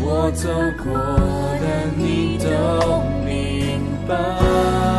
[0.00, 0.48] 我走
[0.82, 0.92] 过
[1.60, 1.64] 的，
[1.96, 4.95] 你都明白。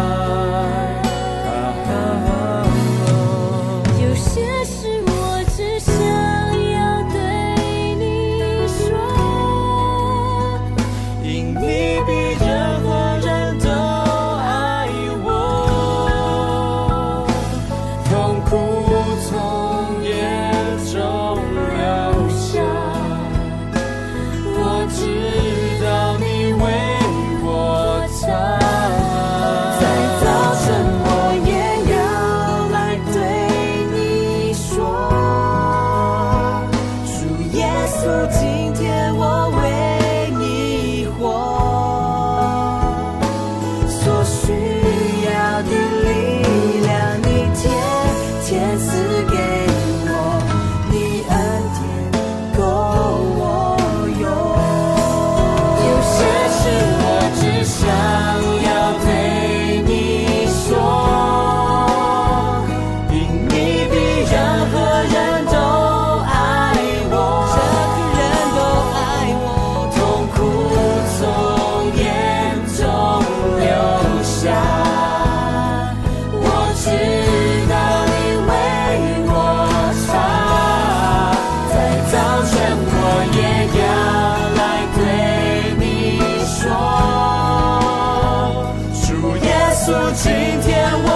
[90.78, 91.07] yeah.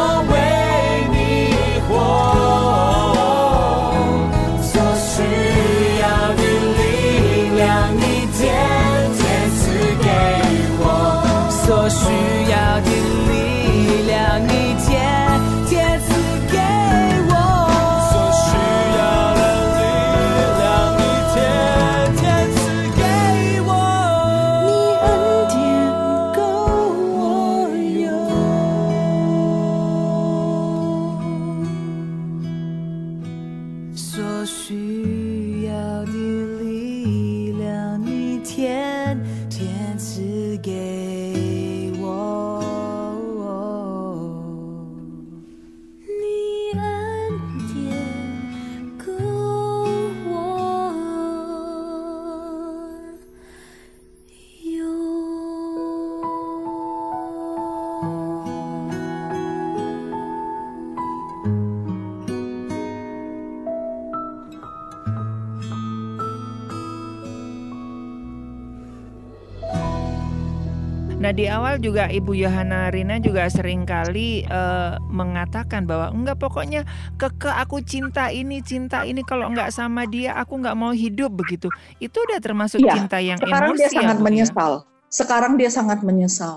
[71.92, 76.88] Juga Ibu Yohana Rina juga sering kali eh, mengatakan bahwa enggak pokoknya
[77.20, 81.68] keke aku cinta ini cinta ini kalau enggak sama dia aku enggak mau hidup begitu.
[82.00, 84.26] Itu udah termasuk Iya, cinta yang Sekarang emosi dia sangat ya, Bu, ya?
[84.32, 84.72] menyesal.
[85.12, 86.56] Sekarang dia sangat menyesal.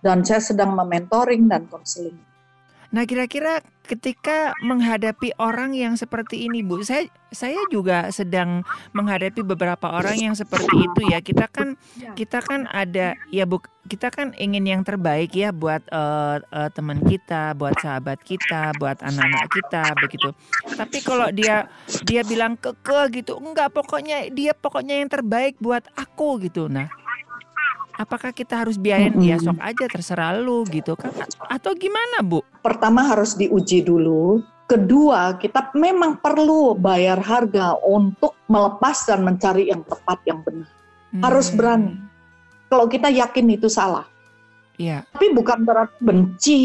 [0.00, 2.29] Dan saya sedang mementoring dan konseling.
[2.90, 9.90] Nah kira-kira ketika menghadapi orang yang seperti ini Bu, saya saya juga sedang menghadapi beberapa
[9.90, 11.18] orang yang seperti itu ya.
[11.22, 11.78] Kita kan
[12.18, 16.98] kita kan ada ya Bu, kita kan ingin yang terbaik ya buat eh, eh, teman
[17.02, 20.28] kita, buat sahabat kita, buat anak-anak kita begitu.
[20.74, 21.70] Tapi kalau dia
[22.06, 26.66] dia bilang keke gitu, enggak pokoknya dia pokoknya yang terbaik buat aku gitu.
[26.66, 26.90] Nah,
[28.00, 29.52] apakah kita harus biayain ya Mm-mm.
[29.52, 31.12] sok aja terserah lu gitu kan
[31.52, 32.40] atau gimana Bu?
[32.64, 34.40] Pertama harus diuji dulu.
[34.64, 40.70] Kedua, kita memang perlu bayar harga untuk melepas dan mencari yang tepat, yang benar.
[41.26, 41.92] Harus Hmm, berani.
[42.70, 44.06] Kalau kita yakin itu salah.
[44.78, 45.02] Iya.
[45.10, 46.62] Tapi bukan berarti benci,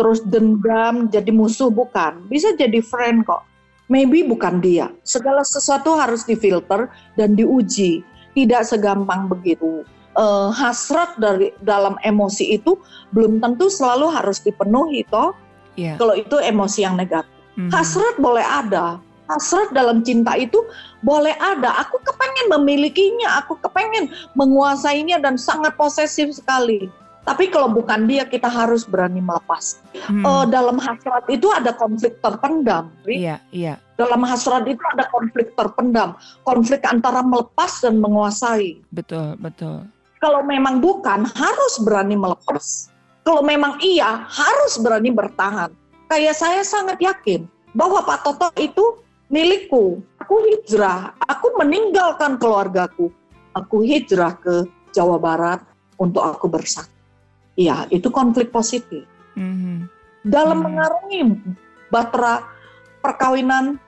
[0.00, 2.24] terus dendam, jadi musuh, bukan.
[2.32, 3.44] Bisa jadi friend kok.
[3.92, 4.88] Maybe bukan dia.
[5.04, 8.00] Segala sesuatu harus difilter dan diuji.
[8.32, 9.84] Tidak segampang begitu.
[10.18, 12.74] Eh, hasrat dari dalam emosi itu
[13.14, 15.30] belum tentu selalu harus dipenuhi toh.
[15.78, 15.94] Iya.
[15.94, 17.30] Kalau itu emosi yang negatif.
[17.54, 17.70] Mhm.
[17.70, 18.98] Hasrat boleh ada.
[19.30, 20.58] Hasrat dalam cinta itu
[21.06, 21.84] boleh ada.
[21.86, 26.90] Aku kepengen memilikinya, aku kepengen menguasainya dan sangat posesif sekali.
[27.22, 29.78] Tapi kalau bukan dia, kita harus berani melepas.
[30.08, 30.24] Hmm.
[30.24, 32.90] Eh, dalam hasrat itu ada konflik terpendam.
[33.04, 33.76] Iya, iya.
[34.00, 36.16] Dalam hasrat itu ada konflik terpendam.
[36.42, 38.80] Konflik antara melepas dan menguasai.
[38.90, 39.86] Betul, betul.
[40.18, 42.90] Kalau memang bukan, harus berani melepas.
[43.22, 45.70] Kalau memang iya, harus berani bertahan.
[46.10, 48.98] Kayak saya sangat yakin bahwa Pak Toto itu
[49.30, 50.02] milikku.
[50.18, 53.12] Aku hijrah, aku meninggalkan keluargaku.
[53.54, 55.60] Aku hijrah ke Jawa Barat
[56.00, 56.90] untuk aku bersatu.
[57.58, 59.04] Iya, itu konflik positif.
[59.38, 59.86] Mhm.
[60.26, 60.66] Dalam Hmm.
[60.66, 61.20] mengarungi
[61.90, 62.42] batra
[63.02, 63.78] perkawinan,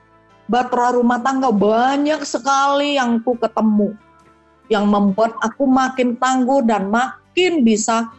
[0.47, 3.95] batra rumah tangga banyak sekali yang ku ketemu
[4.67, 8.11] yang membuat aku makin tangguh dan makin bisa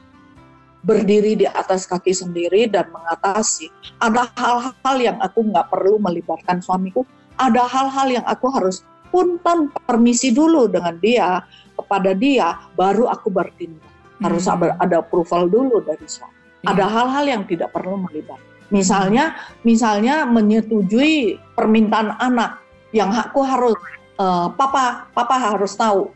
[0.83, 3.70] berdiri di atas kaki sendiri dan mengatasi.
[4.02, 7.07] Ada hal-hal yang aku nggak perlu melibatkan suamiku.
[7.38, 8.83] Ada hal-hal yang aku harus
[9.14, 11.44] punten permisi dulu dengan dia
[11.78, 13.88] kepada dia, baru aku bertindak.
[14.22, 14.70] Harus Hmm.
[14.78, 16.35] ada approval dulu dari suami.
[16.62, 16.78] Iya.
[16.78, 18.50] Ada hal-hal yang tidak perlu melibatkan.
[18.70, 22.62] Misalnya, misalnya menyetujui permintaan anak
[22.94, 23.76] yang aku harus,
[24.16, 26.09] eh, papa, papa harus tahu.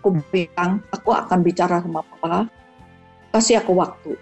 [0.00, 2.48] Aku bilang, aku akan bicara sama papa,
[3.36, 4.16] kasih aku waktu.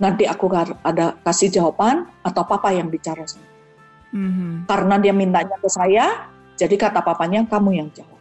[0.00, 0.48] Nanti aku
[0.80, 3.44] ada kasih jawaban atau papa yang bicara sama.
[4.16, 4.64] Mhm.
[4.64, 8.20] Karena dia mintanya ke saya, jadi kata papanya kamu yang jawab.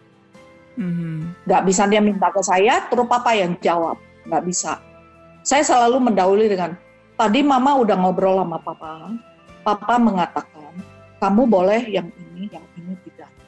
[0.76, 1.48] Mhm.
[1.48, 3.96] Nggak bisa dia minta ke saya, terus papa yang jawab.
[4.28, 4.84] Nggak bisa.
[5.48, 6.76] Saya selalu mendahului dengan,
[7.16, 9.16] tadi mama udah ngobrol sama papa,
[9.63, 10.76] papa mengatakan,
[11.24, 12.68] kamu boleh yang ini, yang.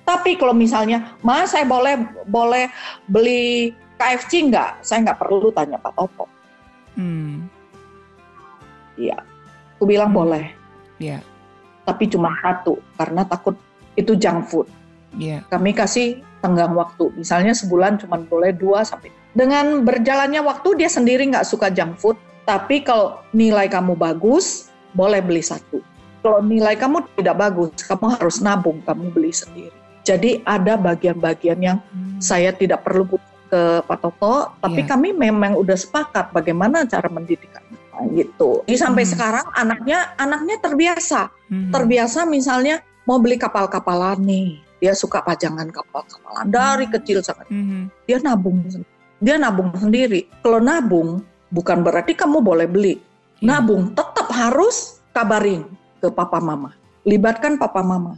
[0.10, 2.66] Tapi kalau misalnya, ma saya boleh boleh
[3.06, 3.70] beli
[4.02, 4.82] KFC nggak?
[4.82, 6.26] Saya nggak perlu tanya Pak Toto.
[6.98, 7.46] Hmm.
[8.98, 9.22] Iya,
[9.78, 10.50] aku bilang boleh,
[11.00, 11.24] Iya,
[11.88, 13.56] tapi cuma satu, karena takut
[13.96, 14.68] itu junk food.
[15.16, 15.42] iya.
[15.48, 17.10] kami kasih tenggang waktu.
[17.16, 19.14] Misalnya sebulan cuma boleh dua sampai.
[19.32, 25.24] Dengan berjalannya waktu dia sendiri nggak suka junk food, tapi kalau nilai kamu bagus boleh
[25.24, 25.80] beli satu.
[26.20, 29.79] Kalau nilai kamu tidak bagus, kamu harus nabung, kamu beli sendiri.
[30.10, 32.18] Jadi ada bagian-bagian yang Hmm.
[32.18, 33.06] saya tidak perlu
[33.50, 34.90] ke Pak Toto, tapi Iya.
[34.90, 37.78] kami memang udah sepakat bagaimana cara mendidik anak.
[37.94, 38.64] Nah, gitu.
[38.66, 39.12] Jadi sampai Hmm.
[39.14, 41.70] sekarang anaknya anaknya terbiasa Mhm.
[41.70, 46.94] terbiasa misalnya mau beli kapal-kapalan nih dia suka pajangan kapal-kapalan dari Hmm.
[46.96, 47.92] kecil sangat Mhm.
[48.08, 48.64] dia nabung
[49.20, 51.20] dia nabung sendiri kalau nabung
[51.52, 52.96] bukan berarti kamu boleh beli
[53.44, 53.60] Iya.
[53.60, 55.68] nabung tetap harus kabarin
[56.00, 56.72] ke papa mama
[57.04, 58.16] libatkan papa mama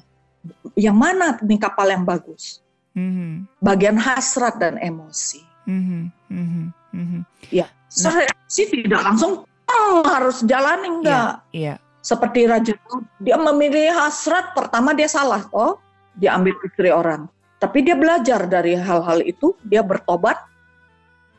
[0.74, 2.60] yang mana nih kapal yang bagus
[2.92, 3.48] Mhm.
[3.64, 6.12] bagian hasrat dan emosi Mhm.
[6.28, 6.64] Mhm.
[6.92, 7.22] Mhm.
[7.54, 11.80] ya saya sih tidak langsung oh, harus jalani enggak Iya.
[12.04, 12.74] seperti Raja
[13.22, 15.80] dia memilih hasrat pertama dia salah oh
[16.18, 20.50] dia ambil istri orang tapi dia belajar dari hal-hal itu dia bertobat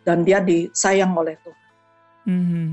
[0.07, 1.69] dan dia disayang oleh Tuhan.
[2.27, 2.67] Mhm.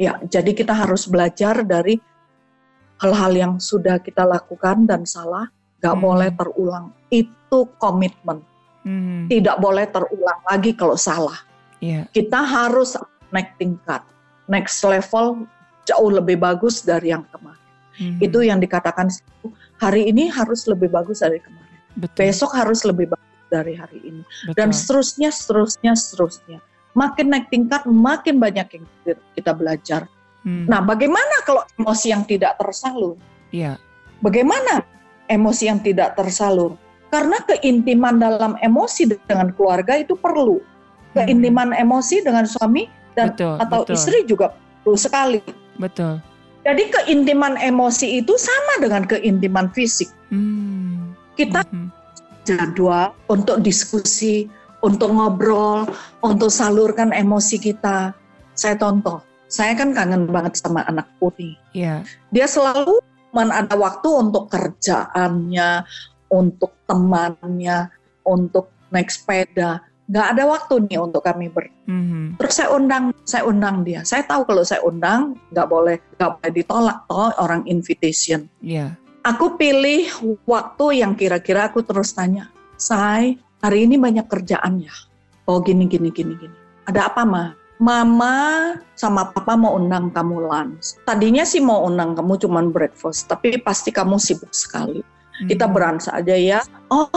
[0.00, 2.00] Ya, jadi kita harus belajar dari
[3.02, 5.50] hal-hal yang sudah kita lakukan dan salah,
[5.82, 6.04] nggak Hmm.
[6.06, 6.86] boleh terulang.
[7.10, 8.46] Itu komitmen.
[8.86, 9.26] Mhm.
[9.26, 11.38] Tidak boleh terulang lagi kalau salah.
[11.82, 12.06] Iya.
[12.14, 12.94] Kita harus
[13.34, 14.06] naik tingkat,
[14.46, 15.50] next level
[15.82, 17.58] jauh lebih bagus dari yang kemarin.
[17.98, 18.18] Mhm.
[18.22, 19.10] Itu yang dikatakan
[19.76, 21.60] hari ini harus lebih bagus dari kemarin.
[21.92, 22.24] betul.
[22.24, 24.22] Besok harus lebih bagus dari hari ini.
[24.48, 24.56] betul.
[24.56, 26.58] Dan seterusnya, seterusnya, seterusnya.
[26.96, 28.84] Makin naik tingkat, makin banyak yang
[29.36, 30.08] kita belajar.
[30.42, 30.66] Mhm.
[30.66, 33.14] Nah, bagaimana kalau emosi yang tidak tersalur?
[33.54, 33.78] Iya.
[34.22, 34.82] Bagaimana
[35.30, 36.78] emosi yang tidak tersalur?
[37.12, 40.58] Karena keintiman dalam emosi dengan keluarga itu perlu.
[41.12, 43.94] Keintiman emosi dengan suami dan Betul, atau betul.
[43.94, 45.40] istri juga perlu sekali.
[45.76, 46.24] Betul.
[46.64, 50.08] Jadi keintiman emosi itu sama dengan keintiman fisik.
[50.32, 51.12] Hmm.
[51.36, 51.86] Kita Mhm.
[52.48, 54.48] jadwal untuk diskusi,
[54.80, 55.84] untuk ngobrol,
[56.24, 58.16] untuk salurkan emosi kita.
[58.56, 59.20] Saya contoh,
[59.52, 61.54] saya kan kangen banget sama anakku nih.
[61.76, 62.08] Iya.
[62.32, 65.84] Dia selalu cuman ada waktu untuk kerjaannya,
[66.32, 67.92] untuk temannya,
[68.24, 69.84] untuk naik sepeda.
[70.08, 71.68] Nggak ada waktu nih untuk kami ber.
[71.84, 72.40] Mhm.
[72.40, 74.00] Terus saya undang, saya undang dia.
[74.08, 78.48] Saya tahu kalau saya undang nggak boleh, nggak boleh ditolak toh orang invitation.
[78.64, 78.96] Iya.
[79.22, 80.08] Aku pilih
[80.48, 84.90] waktu yang kira-kira aku terus tanya, Say, hari ini banyak kerjaan ya?
[85.46, 86.56] Oh gini, gini, gini, gini.
[86.90, 87.54] Ada apa, Ma?
[87.82, 91.02] Mama sama Papa mau undang kamu lunch.
[91.02, 95.02] Tadinya sih mau undang kamu cuman breakfast, tapi pasti kamu sibuk sekali.
[95.50, 95.74] Kita Mhm.
[95.74, 96.62] berans aja ya.
[96.94, 97.10] Oh,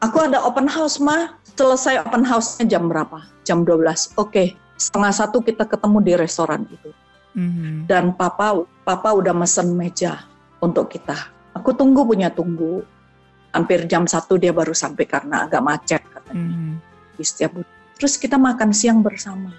[0.00, 1.36] aku ada open house, Ma.
[1.60, 3.20] Selesai open house-nya jam berapa?
[3.44, 4.08] Jam 12.
[4.16, 6.88] Oke, setengah satu kita ketemu di restoran itu
[7.36, 7.84] Mhm.
[7.84, 10.24] dan papa papa udah mesen meja
[10.64, 11.28] untuk kita.
[11.52, 12.80] Aku tunggu punya tunggu.
[13.52, 16.72] Hampir jam satu dia baru sampai karena agak macet katanya Mhm.
[17.20, 17.52] di setiap
[17.98, 19.50] Terus kita makan siang bersama.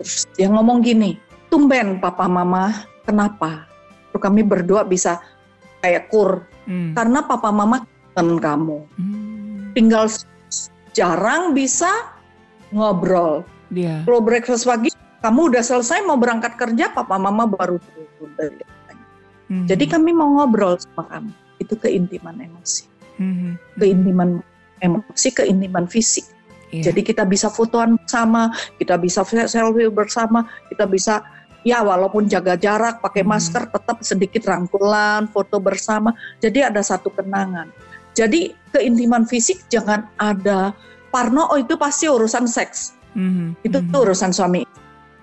[0.00, 1.20] Terus dia ngomong gini,
[1.52, 2.72] tumben papa mama,
[3.04, 3.68] kenapa?
[4.08, 5.20] Terus kami berdua bisa
[5.84, 6.96] kayak kur Mhm.
[6.96, 7.84] karena papa mama
[8.16, 8.78] kangen kamu.
[8.96, 9.76] Mhm.
[9.76, 10.08] Tinggal
[10.96, 11.88] jarang bisa
[12.72, 13.44] ngobrol.
[13.68, 14.08] Iya.
[14.08, 14.88] Kalau breakfast pagi
[15.20, 18.64] kamu udah selesai mau berangkat kerja, papa mama baru turun dari
[19.50, 19.66] Mhm.
[19.66, 21.32] Jadi kami mau ngobrol sama kamu.
[21.58, 22.86] Itu keintiman emosi.
[23.18, 23.58] Mhm.
[23.76, 24.30] Keintiman
[24.78, 26.24] emosi, keintiman fisik.
[26.70, 26.90] Iya.
[26.90, 31.22] Jadi kita bisa fotoan bersama, kita bisa selfie bersama, kita bisa
[31.66, 33.36] ya walaupun jaga jarak, pakai Hmm.
[33.36, 36.14] masker, tetap sedikit rangkulan, foto bersama.
[36.40, 37.68] Jadi ada satu kenangan.
[38.14, 40.74] Jadi keintiman fisik jangan ada
[41.10, 42.94] Parno, oh itu pasti urusan seks.
[43.18, 43.66] Mhm.
[43.66, 43.90] Itu Mhm.
[43.90, 44.62] urusan suami.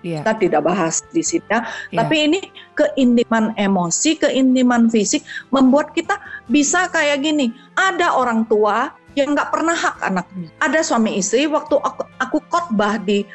[0.03, 0.21] Iya.
[0.21, 1.63] Kita tidak bahas di sini ya.
[1.89, 2.03] Iya.
[2.03, 2.39] Tapi ini
[2.75, 6.19] keintiman emosi, keintiman fisik membuat kita
[6.51, 7.55] bisa kayak gini.
[7.73, 10.49] Ada orang tua yang nggak pernah hak anaknya.
[10.61, 13.25] Ada suami istri waktu aku, aku khotbah di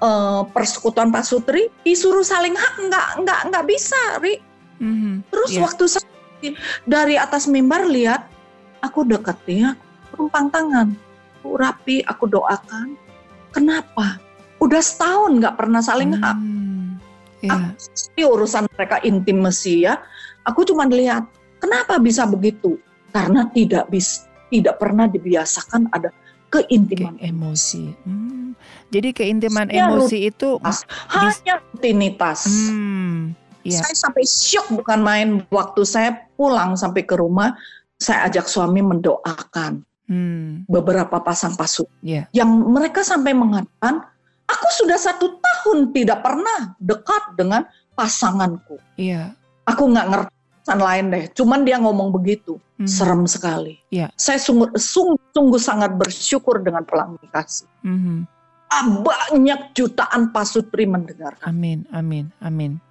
[0.00, 4.40] eh, persekutuan Pak Sutri disuruh saling hak nggak nggak nggak bisa, Ri.
[4.80, 5.28] Mhm.
[5.28, 5.60] Terus Iya.
[5.64, 6.08] waktu saya
[6.88, 8.28] dari atas mimbar lihat
[8.80, 9.76] aku dekatnya
[10.16, 10.96] tumpang tangan,
[11.40, 12.96] aku rapi, aku doakan.
[13.52, 14.20] Kenapa?
[14.60, 16.36] Udah setahun nggak pernah saling hak.
[16.36, 16.96] Hmm.
[17.44, 17.76] Iya.
[18.16, 20.00] Ini urusan mereka intimasi ya.
[20.48, 21.28] Aku cuma lihat
[21.60, 22.80] kenapa bisa begitu?
[23.12, 26.10] Karena tidak bis, tidak pernah dibiasakan ada
[26.48, 27.90] keintiman emosi.
[28.06, 28.54] Hmm.
[28.88, 30.56] Jadi keintiman Ya, emosi itu.
[31.10, 32.46] Hanya rutinitas.
[32.46, 33.34] hmm,
[33.66, 33.82] iya.
[33.82, 37.58] Saya sampai syok bukan main waktu saya pulang sampai ke rumah,
[37.98, 42.30] saya ajak suami mendoakan Hmm, beberapa pasang pasuk Iya.
[42.30, 44.06] yang mereka sampai mengatakan,
[44.46, 47.66] aku sudah satu tahun tidak pernah dekat dengan
[47.98, 48.78] pasanganku.
[48.94, 49.34] iya.
[49.66, 50.35] Aku nggak ngerti
[50.66, 52.90] urusan lain deh, cuman dia ngomong begitu, Mhm.
[52.90, 53.78] serem sekali.
[53.94, 54.10] Iya.
[54.18, 57.70] Saya sungguh, sungguh, sungguh sangat bersyukur dengan pelangi kasih.
[58.66, 61.46] Ah, Banyak jutaan pasutri mendengarkan.
[61.46, 62.82] Amin, amin, amin.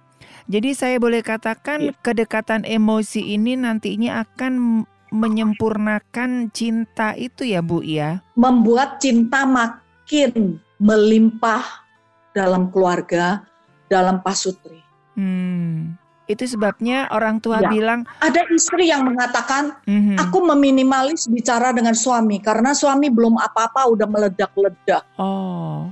[0.48, 2.00] Jadi saya boleh katakan Iya.
[2.00, 8.24] kedekatan emosi ini nantinya akan menyempurnakan cinta itu ya Bu ya.
[8.40, 11.84] Membuat cinta makin melimpah
[12.32, 13.44] dalam keluarga,
[13.92, 14.80] dalam pasutri.
[15.12, 15.92] Hmm.
[16.26, 17.70] Itu sebabnya orang tua Ya.
[17.70, 20.18] bilang, Ada istri yang mengatakan, "Mhm.
[20.18, 25.06] aku meminimalis bicara dengan suami karena suami belum apa-apa udah meledak-ledak.
[25.22, 25.90] oh,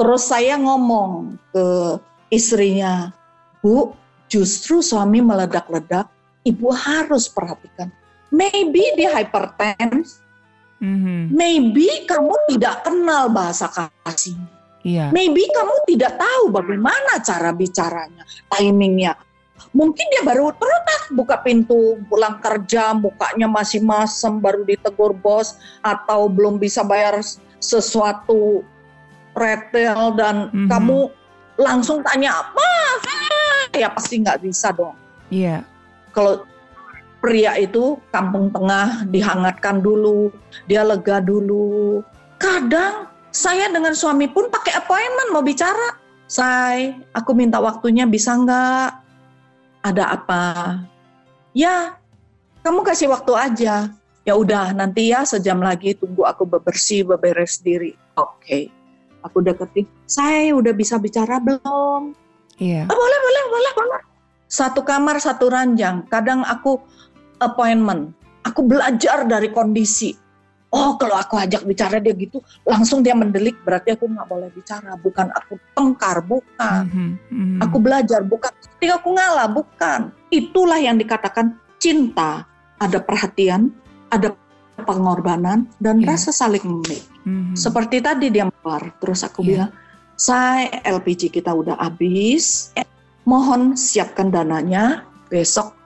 [0.00, 1.66] Terus saya ngomong ke
[2.32, 3.12] istrinya,
[3.60, 3.92] Bu,
[4.26, 6.08] justru suami meledak-ledak,
[6.42, 7.92] ibu harus perhatikan.
[8.32, 10.24] Maybe dia hypertense,
[10.80, 11.30] mhm.
[11.36, 13.68] maybe kamu tidak kenal bahasa
[14.02, 14.34] kasih.
[14.82, 19.14] Iya, Maybe kamu tidak tahu bagaimana cara bicaranya, timingnya.
[19.72, 26.26] Mungkin dia baru terletak buka pintu pulang kerja, mukanya masih masem, baru ditegur bos, atau
[26.26, 27.22] belum bisa bayar
[27.62, 28.66] sesuatu
[29.32, 30.68] retail dan Mhm.
[30.68, 30.98] kamu
[31.56, 32.68] langsung tanya apa?
[33.72, 34.98] Ya pasti nggak bisa dong.
[35.32, 35.64] Iya.
[36.12, 36.44] Kalau
[37.22, 40.34] pria itu kampung tengah dihangatkan dulu,
[40.66, 42.02] dia lega dulu.
[42.36, 45.96] Kadang saya dengan suami pun pakai appointment mau bicara.
[46.28, 48.90] Say, aku minta waktunya bisa nggak?
[49.84, 50.44] Ada apa?
[51.52, 51.96] Ya,
[52.64, 53.92] kamu kasih waktu aja.
[54.22, 57.92] Ya udah, nanti ya sejam lagi tunggu aku bebersih, beberes diri.
[58.14, 58.70] Oke,
[59.26, 59.84] aku deketin.
[60.06, 62.14] Saya udah bisa bicara belum?
[62.62, 62.86] Iya.
[62.86, 64.02] Oh, boleh, boleh, boleh, boleh.
[64.46, 66.06] Satu kamar, satu ranjang.
[66.06, 66.78] Kadang aku
[67.42, 68.14] appointment.
[68.46, 70.14] Aku belajar dari kondisi.
[70.72, 73.60] Oh, kalau aku ajak bicara dia gitu, langsung dia mendelik.
[73.60, 74.96] Berarti aku nggak boleh bicara.
[74.96, 76.88] Bukan aku tengkar, bukan.
[76.88, 77.58] Mhm, mhm.
[77.60, 80.08] Aku belajar, bukan ketika aku ngalah, bukan.
[80.32, 82.48] Itulah yang dikatakan cinta.
[82.80, 83.68] Ada perhatian,
[84.08, 84.32] ada
[84.88, 86.16] pengorbanan, dan Iya.
[86.16, 87.04] rasa saling memiliki.
[87.28, 87.52] Mhm.
[87.52, 89.48] Seperti tadi dia keluar, terus aku Iya.
[89.68, 89.70] bilang,
[90.16, 92.88] saya LPG kita udah habis, Eh,
[93.28, 95.76] mohon siapkan dananya, besok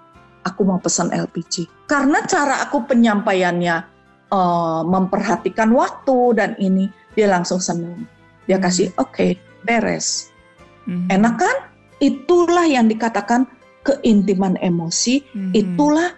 [0.47, 1.67] aku mau pesan LPG.
[1.91, 3.96] Karena cara aku penyampaiannya
[4.27, 8.07] eh, memperhatikan waktu dan ini, dia langsung senang.
[8.47, 8.65] Dia Hmm.
[8.67, 10.31] kasih, oke, beres.
[10.87, 11.11] Mhm.
[11.11, 11.57] Enak kan?
[11.99, 13.49] Itulah yang dikatakan
[13.83, 15.53] keintiman emosi, Mhm.
[15.55, 16.11] itulah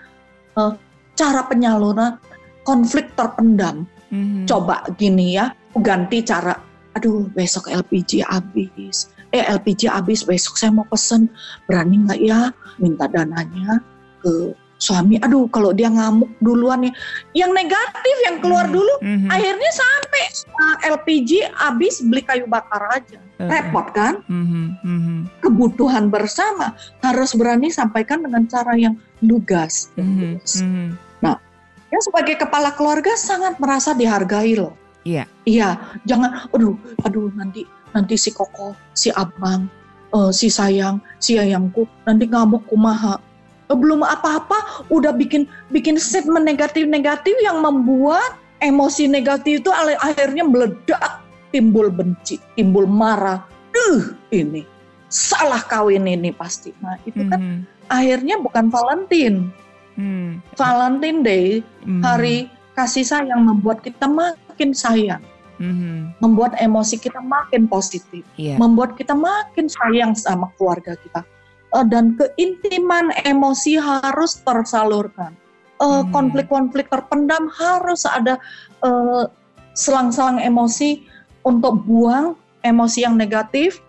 [0.59, 0.75] eh,
[1.15, 2.19] cara penyaluran
[2.67, 4.51] konflik terpendam Mhm.
[4.51, 6.59] coba gini ya, ganti cara.
[6.99, 9.13] Aduh, besok LPG habis.
[9.31, 11.31] Eh, LPG habis, besok saya mau pesen.
[11.71, 12.51] Berani nggak ya
[12.83, 13.79] minta dananya
[14.19, 15.19] ke suami?
[15.21, 16.93] Aduh, kalau dia ngamuk duluan ya.
[17.45, 18.75] Yang negatif yang keluar Mhm.
[18.75, 19.29] dulu, Mhm.
[19.29, 20.23] akhirnya sampai
[20.55, 23.19] uh, LPG habis beli kayu bakar aja.
[23.39, 24.23] Eh, Repot kan?
[24.27, 29.91] mhm, mhm, Kebutuhan bersama harus berani sampaikan dengan cara yang lugas.
[29.95, 30.89] mhm, mhm.
[31.89, 34.77] Ya sebagai kepala keluarga sangat merasa dihargai loh.
[35.09, 35.25] Iya.
[35.49, 37.65] Iya, jangan aduh, aduh nanti
[37.97, 39.73] nanti si Koko, si Abang,
[40.13, 43.17] eh, si sayang, si ayangku nanti ngamuk kumaha.
[43.69, 51.21] Belum apa-apa udah bikin bikin statement negatif-negatif yang membuat emosi negatif itu akhirnya meledak,
[51.53, 53.45] timbul benci, timbul marah.
[53.71, 54.65] Duh, ini
[55.09, 56.73] salah kawin ini pasti.
[56.85, 57.59] Nah, itu kan Mhm,
[57.89, 59.49] akhirnya bukan Valentine.
[59.99, 61.47] mhm, Valentine Day
[61.85, 62.37] mhm, hari
[62.77, 65.25] kasih sayang membuat kita makin sayang,
[65.59, 66.15] mhm.
[66.23, 68.61] membuat emosi kita makin positif, Iya.
[68.61, 71.27] membuat kita makin sayang sama keluarga kita.
[71.69, 75.37] Eh, dan keintiman emosi harus tersalurkan.
[75.79, 76.11] Eh, Hmm.
[76.11, 78.41] Konflik-konflik terpendam harus ada
[78.79, 79.25] eh,
[79.75, 81.03] selang-selang emosi
[81.43, 83.83] untuk buang emosi yang negatif.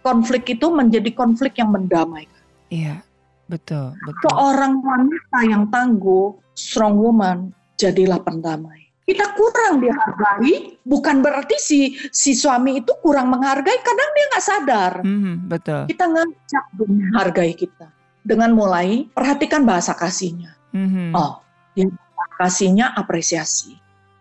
[0.00, 2.40] Konflik itu menjadi konflik yang mendamaikan.
[2.72, 3.04] Iya.
[3.50, 4.30] Betul, betul.
[4.30, 8.79] Seorang wanita yang tangguh, strong woman, jadilah pendamai.
[9.10, 13.82] Kita kurang dihargai, bukan berarti si si suami itu kurang menghargai.
[13.82, 14.92] Kadang dia nggak sadar.
[15.02, 15.82] Mhm, betul.
[15.90, 17.90] Kita ngajak menghargai kita
[18.22, 20.54] dengan mulai perhatikan bahasa kasihnya.
[20.70, 21.42] Mhm, Oh,
[21.74, 21.90] dia
[22.38, 23.74] kasihnya apresiasi,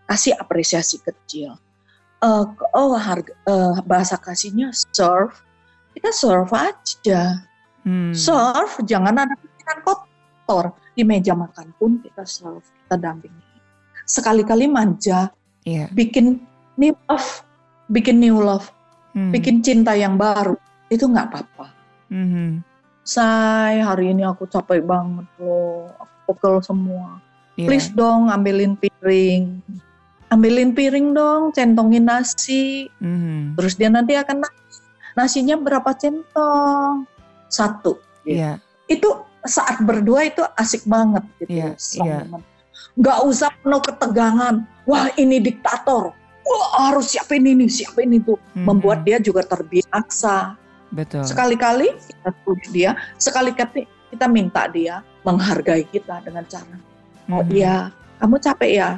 [0.09, 1.53] kasih apresiasi kecil.
[2.19, 5.37] Eh, oh, harga, eh, bahasa kasihnya serve.
[5.93, 7.45] Kita serve aja.
[7.85, 8.17] mhm.
[8.17, 10.65] Serve, jangan ada pikiran kotor.
[10.97, 13.45] Di meja makan pun kita serve, kita dampingi.
[14.09, 15.29] Sekali-kali manja,
[15.61, 15.85] Iya.
[15.93, 16.41] bikin
[16.75, 17.45] new love,
[17.87, 18.73] bikin new love,
[19.13, 20.57] Mhm, bikin cinta yang baru.
[20.89, 21.65] Itu nggak apa-apa.
[22.09, 22.65] mhm.
[23.05, 25.89] Say, hari ini aku capek banget loh.
[25.97, 27.17] Aku pegel semua.
[27.53, 27.65] Iya.
[27.65, 29.61] Please dong ambilin piring.
[30.29, 32.85] Ambilin piring dong, centongin nasi.
[32.97, 33.57] Mhm.
[33.57, 34.81] Terus dia nanti akan nasi.
[35.13, 37.05] Nasinya berapa centong?
[37.47, 37.97] Satu.
[38.23, 38.57] Iya.
[38.85, 39.05] itu
[39.41, 42.19] saat berdua itu asik banget gitu Iya, strong iya.
[42.25, 42.41] woman.
[42.97, 44.55] Nggak usah penuh ketegangan.
[44.87, 46.15] Wah ini diktator.
[46.41, 48.33] Wah harus siapin ini siapin itu.
[48.57, 48.65] Mhm.
[48.65, 50.57] membuat dia juga terbiasa.
[50.89, 51.21] Betul.
[51.21, 56.81] sekali-kali kita tulis dia sekali-kali kita minta dia menghargai kita dengan cara
[57.29, 57.53] oh Mhm.
[57.53, 58.89] iya kamu capek ya?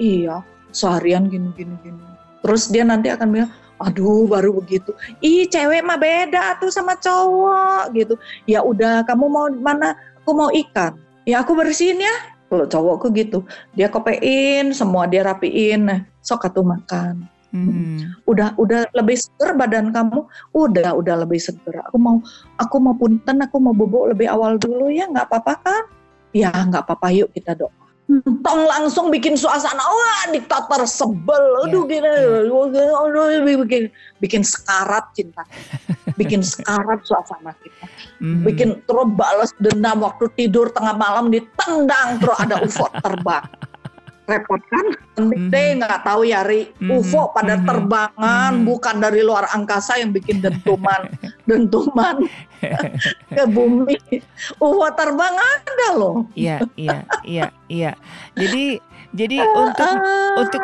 [0.00, 0.40] Iya
[0.72, 2.00] seharian gini gini gini.
[2.40, 4.96] Terus dia nanti akan bilang aduh baru begitu.
[5.20, 8.16] Ih cewek mah beda tuh sama cowok gitu.
[8.48, 9.92] Ya udah kamu mau mana?
[10.24, 10.96] Aku mau ikan.
[11.28, 12.14] Ya aku bersihin ya
[12.46, 13.42] kalau cowokku gitu
[13.74, 15.86] dia kopein semua dia rapiin.
[15.86, 17.26] Nah sok atuh makan.
[17.54, 18.26] Mhm.
[18.28, 20.28] udah udah lebih seger badan kamu?
[20.52, 21.80] Udah udah lebih seger.
[21.88, 22.20] Aku mau
[22.58, 25.84] aku mau punten aku mau bobok lebih awal dulu ya nggak apa-apa kan?
[26.36, 27.85] Ya nggak apa-apa yuk kita doa
[28.42, 29.82] tong langsung bikin suasana.
[29.82, 31.66] Wah diktator sebel.
[31.66, 33.26] Aduh Ya, gini aduh,
[33.66, 33.90] bikin
[34.22, 35.42] bikin sekarat cinta.
[36.20, 37.86] Bikin sekarat suasana kita.
[38.16, 38.48] Mhm.
[38.48, 43.44] bikin terus balas dendam waktu tidur tengah malam ditendang terus ada UFO terbang
[44.26, 44.86] repot kan
[45.22, 45.48] Mhm.
[45.48, 46.90] deh nggak tahu ya Ri Mhm.
[46.90, 47.64] UFO pada Mhm.
[47.64, 48.66] terbangan Mhm.
[48.66, 51.06] bukan dari luar angkasa yang bikin dentuman
[51.48, 52.18] dentuman
[53.36, 53.96] ke bumi
[54.58, 57.92] UFO terbang ada loh Iya, iya, iya, iya.
[58.34, 58.82] Jadi
[59.14, 59.96] jadi untuk
[60.36, 60.62] untuk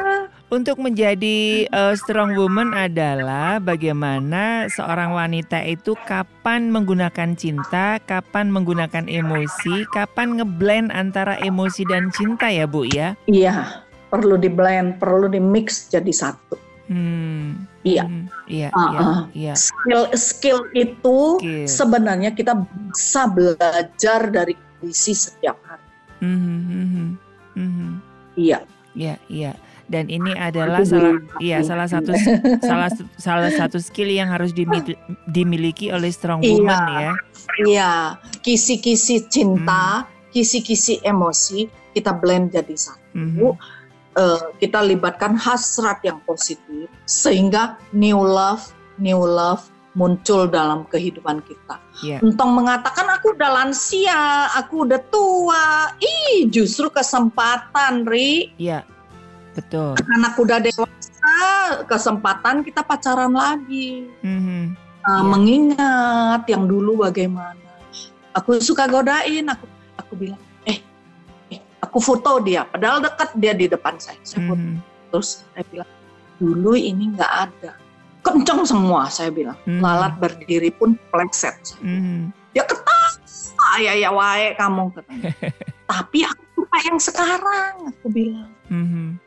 [0.52, 9.08] untuk menjadi uh, strong woman adalah bagaimana seorang wanita itu kapan menggunakan cinta, kapan menggunakan
[9.08, 13.16] emosi, kapan ngeblend antara emosi dan cinta ya, Bu ya.
[13.24, 13.80] iya
[14.12, 16.60] perlu di blend perlu di mix jadi satu
[16.92, 17.64] Hmm.
[17.86, 18.04] Iya.
[18.04, 19.20] hmm, Iya, Ah, iya, ah.
[19.32, 19.54] iya.
[19.56, 21.64] skill skill itu Skill.
[21.64, 25.86] sebenarnya kita bisa belajar dari kondisi setiap hari
[26.20, 27.06] Mhm, mhm,
[27.56, 27.90] mhm.
[28.36, 28.60] iya
[28.92, 29.56] Iya, iya.
[29.92, 32.16] Dan ini adalah salah iya salah satu
[32.64, 32.88] salah
[33.20, 34.96] salah satu skill yang harus dimi-
[35.28, 36.56] dimiliki oleh strong Iya.
[36.56, 37.12] woman ya.
[37.62, 37.92] iya
[38.40, 43.52] kisi-kisi cinta kisi-kisi emosi kita blend jadi satu Mhm.
[44.16, 51.76] eh, kita libatkan hasrat yang positif sehingga new love new love muncul dalam kehidupan kita.
[52.00, 52.24] Iya.
[52.24, 55.92] Entong mengatakan aku udah lansia, aku udah tua.
[56.00, 58.56] Ih, justru kesempatan, Ri.
[58.56, 58.88] Iya.
[59.52, 59.92] Betul.
[60.16, 61.36] Anak udah dewasa,
[61.84, 64.08] kesempatan kita pacaran lagi.
[64.24, 64.76] Mhm.
[65.02, 65.22] Uh, Iya.
[65.26, 67.58] Mengingat yang dulu bagaimana.
[68.38, 69.66] Aku suka godain, aku
[69.98, 70.78] aku bilang, eh,
[71.52, 72.64] eh, aku foto dia.
[72.64, 74.16] Padahal dekat dia di depan saya.
[74.24, 74.62] Saya foto.
[74.62, 74.78] Mhm.
[75.12, 75.90] Terus saya bilang,
[76.38, 77.72] dulu ini nggak ada.
[78.22, 79.58] Kenceng semua, saya bilang.
[79.66, 79.82] Mhm.
[79.82, 81.76] Lalat berdiri pun pleset.
[81.82, 82.30] Mhm.
[82.54, 84.96] Dia ketawa, ya ya wae kamu.
[85.90, 88.48] Tapi aku suka yang sekarang, aku bilang.
[88.70, 89.18] Mhm.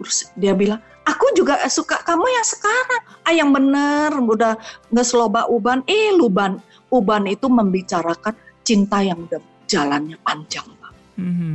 [0.00, 3.02] Terus dia bilang, aku juga suka kamu yang sekarang.
[3.24, 4.58] Ah yang bener, udah
[4.92, 5.82] nggak seloba uban.
[5.88, 6.58] Eh luban,
[6.92, 10.66] uban itu membicarakan cinta yang udah jalannya panjang.
[10.78, 10.96] Bang.
[11.18, 11.54] Mhm.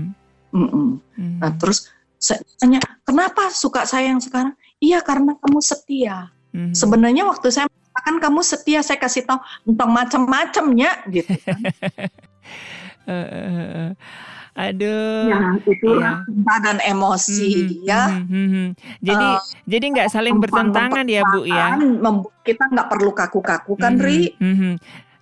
[0.56, 0.88] Mm-mm.
[1.20, 1.38] Mhm.
[1.44, 4.58] Nah terus saya tanya, kenapa suka saya yang sekarang?
[4.82, 6.34] Iya karena kamu setia.
[6.54, 6.74] Mhm.
[6.74, 9.40] Sebenarnya waktu saya mengatakan kamu setia, saya kasih tahu
[9.70, 11.34] tentang macam-macamnya gitu.
[11.46, 11.62] kan.
[13.08, 13.92] Eh, eh, eh.
[14.58, 15.30] Aduh.
[15.30, 16.26] ya itu iya.
[16.26, 17.46] cinta dan emosi
[17.78, 18.02] Mhm, ya.
[18.10, 18.66] mhm, mhm.
[19.00, 19.40] Jadi Eh,
[19.70, 21.78] jadi nggak saling bertentangan ya Bu ya.
[22.42, 24.20] Kita nggak perlu kaku-kaku kan, Mhm, Ri?
[24.36, 24.72] mhm.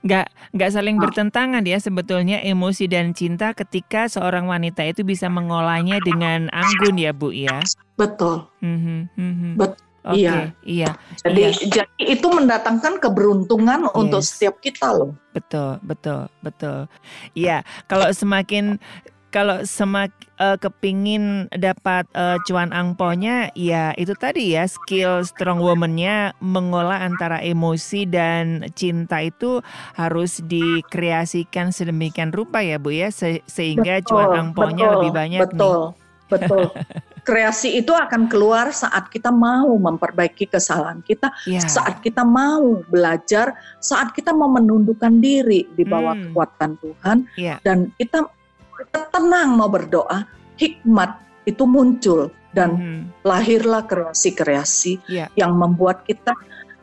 [0.06, 1.02] Nggak nggak saling Ah.
[1.04, 7.12] bertentangan ya sebetulnya emosi dan cinta ketika seorang wanita itu bisa mengolahnya dengan anggun ya
[7.12, 7.60] Bu ya.
[7.98, 8.48] Betul.
[8.62, 9.52] Mhm, mhm.
[9.58, 10.54] Bet- Oke, iya.
[10.62, 10.92] iya,
[11.26, 14.38] Jadi, jadi itu mendatangkan keberuntungan untuk Yes.
[14.38, 15.18] setiap kita loh.
[15.34, 16.86] betul, betul, betul.
[17.34, 18.78] Iya, kalau semakin
[19.36, 26.32] kalau semak eh, kepingin dapat eh, cuan angponya, ya itu tadi ya skill strong woman-nya
[26.40, 29.60] mengolah antara emosi dan cinta itu
[30.00, 35.52] harus dikreasikan sedemikian rupa ya Bu ya, se- sehingga cuan angponya betul, lebih banyak nih.
[35.52, 35.80] Betul,
[36.32, 36.64] betul.
[37.26, 41.66] Kreasi itu akan keluar saat kita mau memperbaiki kesalahan kita, Iya.
[41.66, 46.30] saat kita mau belajar, saat kita mau menundukkan diri di bawah Hmm.
[46.30, 47.58] kekuatan Tuhan, Iya.
[47.66, 48.30] dan kita
[49.10, 53.02] tenang mau berdoa, hikmat itu muncul dan Mhm.
[53.22, 55.28] lahirlah kreasi-kreasi Iya.
[55.36, 56.34] yang membuat kita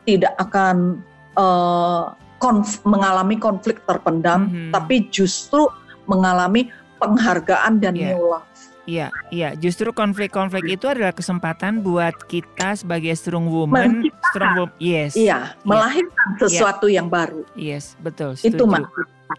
[0.03, 1.01] tidak akan
[1.33, 2.03] eh,
[2.37, 4.69] konf- mengalami konflik terpendam, Mhm.
[4.69, 5.65] tapi justru
[6.05, 6.69] mengalami
[7.01, 8.13] penghargaan dan Iya.
[8.13, 8.45] new love.
[8.83, 9.55] Iya, iya.
[9.55, 14.75] Justru konflik-konflik itu adalah kesempatan buat kita sebagai strong woman, strong woman.
[14.77, 17.47] Yes, Iya, melahirkan sesuatu yang baru.
[17.55, 18.37] yes, betul.
[18.37, 18.85] Itu setuju.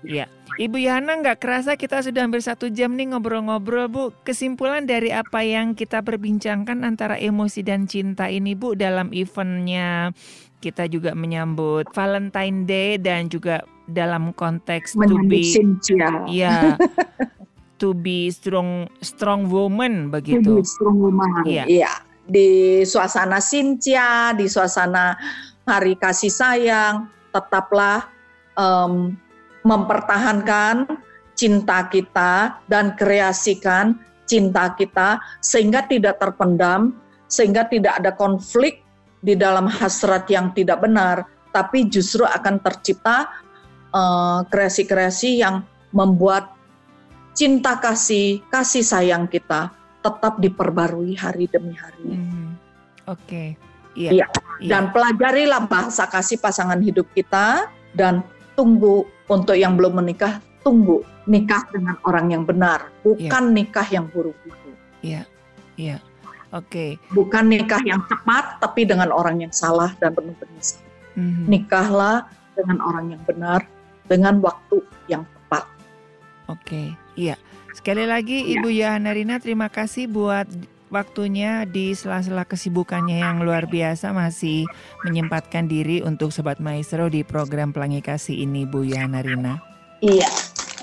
[0.03, 0.43] Maksud.
[0.55, 4.05] Ibu Yana nggak kerasa kita sudah hampir satu jam nih ngobrol-ngobrol Bu.
[4.23, 10.15] Kesimpulan dari apa yang kita perbincangkan antara emosi dan cinta ini Bu dalam eventnya
[10.63, 16.25] kita juga menyambut Valentine Day dan juga dalam konteks to be Cynthia.
[16.25, 16.81] ya
[17.83, 20.63] to be strong strong woman begitu.
[20.63, 21.45] Jadi strong woman.
[21.45, 21.65] Iya.
[21.69, 21.93] Iya.
[22.25, 22.49] Di
[22.89, 25.13] suasana Cynthia, di suasana
[25.69, 28.09] hari kasih sayang, tetaplah
[28.57, 29.13] em,
[29.65, 30.87] mempertahankan
[31.35, 36.97] cinta kita dan kreasikan cinta kita sehingga tidak terpendam,
[37.29, 38.81] sehingga tidak ada konflik
[39.25, 43.29] di dalam hasrat yang tidak benar, tapi justru akan tercipta
[43.93, 46.53] eh, kreasi-kreasi yang membuat
[47.35, 49.73] cinta kasih, kasih sayang kita
[50.05, 52.05] tetap diperbarui hari demi hari.
[52.05, 52.47] Mhm.
[53.09, 53.57] Oke.
[53.97, 54.11] Iya.
[54.13, 54.27] Iya.
[54.61, 54.71] Iya.
[54.71, 58.23] Dan pelajarilah bahasa kasih pasangan hidup kita dan
[58.55, 64.73] tunggu untuk yang belum menikah, tunggu nikah dengan orang yang benar, bukan nikah yang buru-buru.
[65.05, 65.29] Iya.
[65.77, 65.99] Iya.
[66.55, 67.03] Oke.
[67.11, 70.87] Bukan nikah yang cepat tapi dengan orang yang salah dan penuh penyesalan.
[71.19, 71.45] Mhm.
[71.51, 73.67] Nikahlah dengan orang yang benar
[74.07, 74.79] dengan waktu
[75.11, 75.65] yang tepat.
[76.47, 77.35] Oke, iya.
[77.75, 80.47] Sekali lagi Ibu Yohana Rina terima kasih buat
[80.95, 84.63] waktunya di sela-sela kesibukannya yang luar biasa masih
[85.03, 89.59] menyempatkan diri untuk Sobat Maestro di program Pelangi Kasih ini Bu Yohana Rina.
[89.99, 90.31] Iya,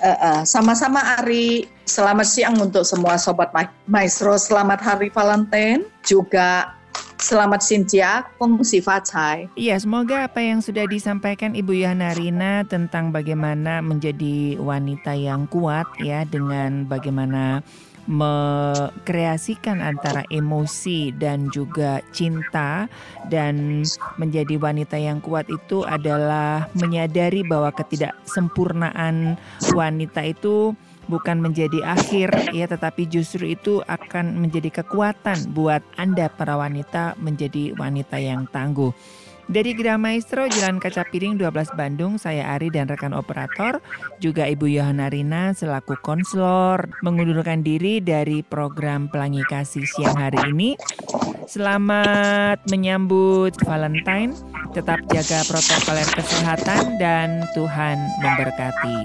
[0.04, 1.72] uh, uh, sama-sama Ari.
[1.88, 4.36] Selamat siang untuk semua Sobat Ma Maestro.
[4.36, 5.88] Selamat Hari Valentine.
[6.04, 6.76] Juga
[7.22, 9.46] Selamat Sintia, Kong Sifat Chai.
[9.54, 15.86] Iya, semoga apa yang sudah disampaikan Ibu Yana Rina tentang bagaimana menjadi wanita yang kuat
[16.02, 17.62] ya dengan bagaimana
[18.12, 22.92] mekreasikan antara emosi dan juga cinta
[23.32, 23.88] dan
[24.20, 29.40] menjadi wanita yang kuat itu adalah menyadari bahwa ketidaksempurnaan
[29.72, 30.76] wanita itu
[31.08, 37.74] bukan menjadi akhir ya tetapi justru itu akan menjadi kekuatan buat Anda para wanita menjadi
[37.80, 38.92] wanita yang tangguh.
[39.52, 43.84] Dari Gerah Maestro Jalan Kaca Piring 12 Bandung, saya Ari dan rekan operator,
[44.24, 50.80] juga Ibu Yohana Rina selaku konselor mengundurkan diri dari program Pelangi Kasih siang hari ini.
[51.52, 54.32] Selamat menyambut Valentine,
[54.72, 59.00] tetap jaga protokol kesehatan dan Tuhan memberkati.